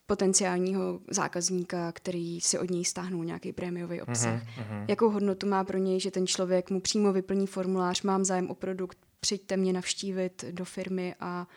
potenciálního 0.08 1.00
zákazníka, 1.10 1.92
který 1.92 2.42
si 2.42 2.60
od 2.60 2.70
něj 2.70 2.86
stáhnul 2.86 3.26
nějaký 3.26 3.54
prémiový 3.54 4.02
obsah. 4.02 4.42
Uh-huh, 4.42 4.64
uh-huh. 4.64 4.86
Jakou 4.88 5.10
hodnotu 5.10 5.48
má 5.48 5.64
pro 5.64 5.78
něj, 5.78 6.00
že 6.00 6.12
ten 6.12 6.28
člověk 6.28 6.70
mu 6.70 6.82
přímo 6.82 7.14
vyplní 7.14 7.48
formulář, 7.48 8.02
mám 8.02 8.26
zájem 8.26 8.50
o 8.50 8.56
produkt, 8.56 8.98
přijďte 9.20 9.58
mě 9.58 9.74
navštívit 9.74 10.46
do 10.52 10.66
firmy 10.66 11.16
a 11.20 11.48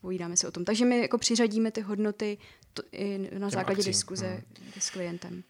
povídáme 0.00 0.36
si 0.36 0.46
o 0.46 0.50
tom. 0.50 0.64
Takže 0.64 0.84
my 0.84 1.00
jako 1.00 1.18
přiřadíme 1.18 1.70
ty 1.70 1.80
hodnoty 1.80 2.38
to, 2.74 2.82
i 2.92 3.30
na 3.38 3.50
základě 3.50 3.80
akcím. 3.80 3.90
diskuze 3.90 4.42
uh-huh. 4.54 4.80
s 4.80 4.90
klientem. 4.90 5.42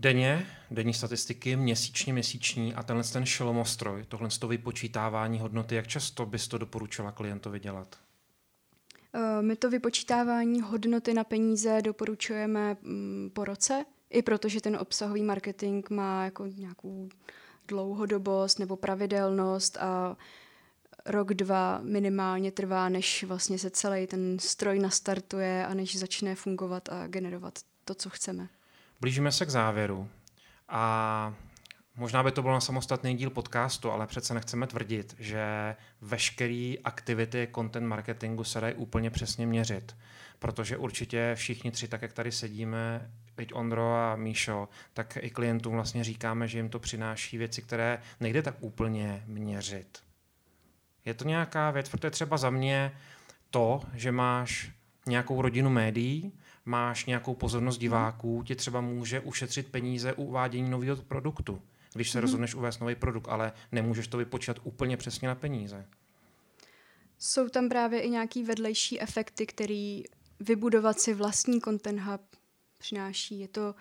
Denně, 0.00 0.46
denní 0.70 0.94
statistiky, 0.94 1.56
měsíčně, 1.56 2.12
měsíční 2.12 2.74
a 2.74 2.82
tenhle 2.82 3.04
ten 3.04 3.26
šelomostroj, 3.26 4.04
tohle 4.08 4.28
to 4.38 4.48
vypočítávání 4.48 5.40
hodnoty, 5.40 5.74
jak 5.74 5.86
často 5.86 6.26
bys 6.26 6.48
to 6.48 6.58
doporučila 6.58 7.12
klientovi 7.12 7.60
dělat? 7.60 7.98
Eh, 9.14 9.42
my 9.42 9.56
to 9.56 9.70
vypočítávání 9.70 10.60
hodnoty 10.60 11.14
na 11.14 11.24
peníze 11.24 11.82
doporučujeme 11.82 12.76
mm, 12.82 13.30
po 13.32 13.44
roce, 13.44 13.84
i 14.10 14.22
protože 14.22 14.60
ten 14.60 14.76
obsahový 14.76 15.22
marketing 15.22 15.90
má 15.90 16.24
jako 16.24 16.46
nějakou 16.46 17.08
dlouhodobost 17.68 18.58
nebo 18.58 18.76
pravidelnost 18.76 19.76
a 19.76 20.16
rok, 21.06 21.34
dva 21.34 21.80
minimálně 21.82 22.52
trvá, 22.52 22.88
než 22.88 23.24
vlastně 23.24 23.58
se 23.58 23.70
celý 23.70 24.06
ten 24.06 24.38
stroj 24.38 24.78
nastartuje 24.78 25.66
a 25.66 25.74
než 25.74 25.98
začne 25.98 26.34
fungovat 26.34 26.88
a 26.88 27.06
generovat 27.06 27.58
to, 27.84 27.94
co 27.94 28.10
chceme. 28.10 28.48
Blížíme 29.00 29.32
se 29.32 29.46
k 29.46 29.50
závěru 29.50 30.08
a 30.68 31.34
Možná 31.98 32.22
by 32.22 32.32
to 32.32 32.42
bylo 32.42 32.54
na 32.54 32.60
samostatný 32.60 33.16
díl 33.16 33.30
podcastu, 33.30 33.90
ale 33.90 34.06
přece 34.06 34.34
nechceme 34.34 34.66
tvrdit, 34.66 35.16
že 35.18 35.76
veškeré 36.00 36.74
aktivity 36.84 37.48
content 37.54 37.86
marketingu 37.86 38.44
se 38.44 38.60
dají 38.60 38.74
úplně 38.74 39.10
přesně 39.10 39.46
měřit. 39.46 39.96
Protože 40.38 40.76
určitě 40.76 41.32
všichni 41.34 41.70
tři, 41.70 41.88
tak 41.88 42.02
jak 42.02 42.12
tady 42.12 42.32
sedíme, 42.32 43.10
teď 43.34 43.54
Ondro 43.54 43.94
a 43.94 44.16
Míšo, 44.16 44.68
tak 44.94 45.18
i 45.20 45.30
klientům 45.30 45.72
vlastně 45.72 46.04
říkáme, 46.04 46.48
že 46.48 46.58
jim 46.58 46.68
to 46.68 46.78
přináší 46.78 47.38
věci, 47.38 47.62
které 47.62 48.02
nejde 48.20 48.42
tak 48.42 48.54
úplně 48.60 49.22
měřit. 49.26 49.98
Je 51.04 51.14
to 51.14 51.24
nějaká 51.24 51.70
věc, 51.70 51.88
protože 51.88 52.10
třeba 52.10 52.36
za 52.36 52.50
mě 52.50 52.92
to, 53.50 53.80
že 53.94 54.12
máš 54.12 54.70
nějakou 55.06 55.42
rodinu 55.42 55.70
médií, 55.70 56.32
máš 56.64 57.06
nějakou 57.06 57.34
pozornost 57.34 57.78
diváků, 57.78 58.42
ti 58.42 58.54
třeba 58.54 58.80
může 58.80 59.20
ušetřit 59.20 59.70
peníze 59.70 60.12
u 60.12 60.24
uvádění 60.24 60.70
nového 60.70 60.96
produktu, 60.96 61.62
když 61.94 62.10
se 62.10 62.18
mm-hmm. 62.18 62.22
rozhodneš 62.22 62.54
uvést 62.54 62.80
nový 62.80 62.94
produkt, 62.94 63.28
ale 63.28 63.52
nemůžeš 63.72 64.08
to 64.08 64.18
vypočítat 64.18 64.56
úplně 64.62 64.96
přesně 64.96 65.28
na 65.28 65.34
peníze. 65.34 65.86
Jsou 67.18 67.48
tam 67.48 67.68
právě 67.68 68.00
i 68.00 68.10
nějaký 68.10 68.42
vedlejší 68.42 69.00
efekty, 69.00 69.46
který 69.46 70.04
vybudovat 70.40 71.00
si 71.00 71.14
vlastní 71.14 71.60
content 71.60 72.00
hub 72.00 72.20
přináší. 72.78 73.40
Je 73.40 73.48
to 73.48 73.74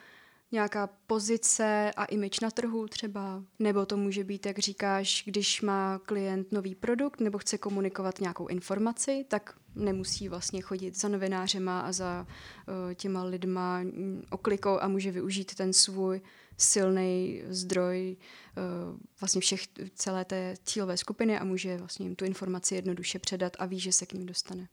nějaká 0.52 0.88
pozice 1.08 1.92
a 1.98 2.06
image 2.06 2.42
na 2.42 2.52
trhu 2.52 2.88
třeba, 2.88 3.44
nebo 3.60 3.86
to 3.86 3.98
může 3.98 4.24
být, 4.24 4.46
jak 4.46 4.60
říkáš, 4.60 5.24
když 5.26 5.62
má 5.62 6.00
klient 6.06 6.52
nový 6.52 6.76
produkt 6.76 7.20
nebo 7.20 7.38
chce 7.38 7.58
komunikovat 7.58 8.22
nějakou 8.22 8.48
informaci, 8.48 9.26
tak 9.28 9.60
nemusí 9.78 10.30
vlastně 10.30 10.62
chodit 10.62 11.00
za 11.00 11.08
novinářema 11.08 11.80
a 11.80 11.92
za 11.92 12.28
uh, 12.28 12.94
těma 12.94 13.24
lidma 13.24 13.80
mm, 13.80 14.24
oklikou 14.30 14.80
a 14.82 14.88
může 14.88 15.12
využít 15.12 15.56
ten 15.56 15.74
svůj 15.74 16.22
silný 16.58 17.42
zdroj 17.50 18.18
uh, 18.18 19.00
vlastně 19.22 19.42
všech, 19.42 19.62
celé 19.96 20.26
té 20.26 20.56
cílové 20.64 20.98
skupiny 20.98 21.40
a 21.40 21.44
může 21.44 21.78
vlastně 21.78 22.06
jim 22.06 22.16
tu 22.16 22.26
informaci 22.26 22.76
jednoduše 22.76 23.20
předat 23.20 23.54
a 23.60 23.66
ví, 23.66 23.80
že 23.80 23.92
se 23.92 24.06
k 24.06 24.14
ním 24.14 24.26
dostane. 24.26 24.68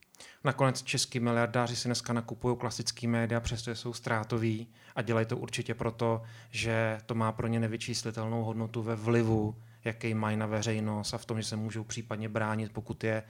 Nakonec 0.45 0.83
český 0.83 1.21
miliardáři 1.21 1.77
si 1.77 1.89
dneska 1.89 2.13
nakupují 2.13 2.57
klasický 2.57 3.07
média, 3.07 3.41
přestože 3.41 3.77
jsou 3.77 3.93
ztrátoví 3.93 4.69
a 4.97 5.03
dělají 5.03 5.27
to 5.27 5.37
určitě 5.37 5.75
proto, 5.75 6.23
že 6.51 7.01
to 7.07 7.15
má 7.15 7.33
pro 7.33 7.47
ně 7.47 7.61
nevyčíslitelnou 7.61 8.45
hodnotu 8.45 8.83
ve 8.83 8.97
vlivu, 8.97 9.55
jaký 9.85 10.15
mají 10.15 10.37
na 10.37 10.47
veřejnost 10.47 11.15
a 11.15 11.19
v 11.19 11.25
tom, 11.25 11.43
že 11.43 11.49
se 11.49 11.57
můžou 11.57 11.85
případně 11.85 12.29
bránit, 12.29 12.73
pokud 12.73 13.05
je 13.05 13.23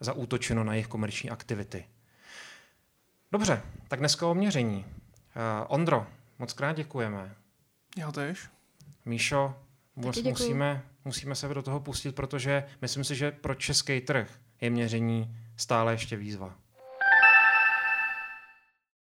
zaútočeno 0.00 0.64
na 0.64 0.74
jejich 0.74 0.86
komerční 0.86 1.30
aktivity. 1.30 1.84
Dobře, 3.32 3.62
tak 3.88 3.98
dneska 3.98 4.26
o 4.26 4.34
měření. 4.34 4.76
Uh, 4.76 5.66
Ondro, 5.68 6.06
moc 6.38 6.52
krát 6.52 6.76
děkujeme. 6.76 7.34
Já 7.96 8.12
tež. 8.12 8.48
Míšo, 9.04 9.54
musíme, 9.96 10.82
musíme 11.04 11.34
se 11.34 11.48
do 11.48 11.62
toho 11.62 11.80
pustit, 11.80 12.14
protože 12.14 12.64
myslím 12.82 13.04
si, 13.04 13.14
že 13.14 13.32
pro 13.32 13.54
český 13.54 14.00
trh 14.00 14.40
je 14.60 14.70
měření 14.70 15.36
stále 15.56 15.92
ještě 15.92 16.16
výzva. 16.16 16.54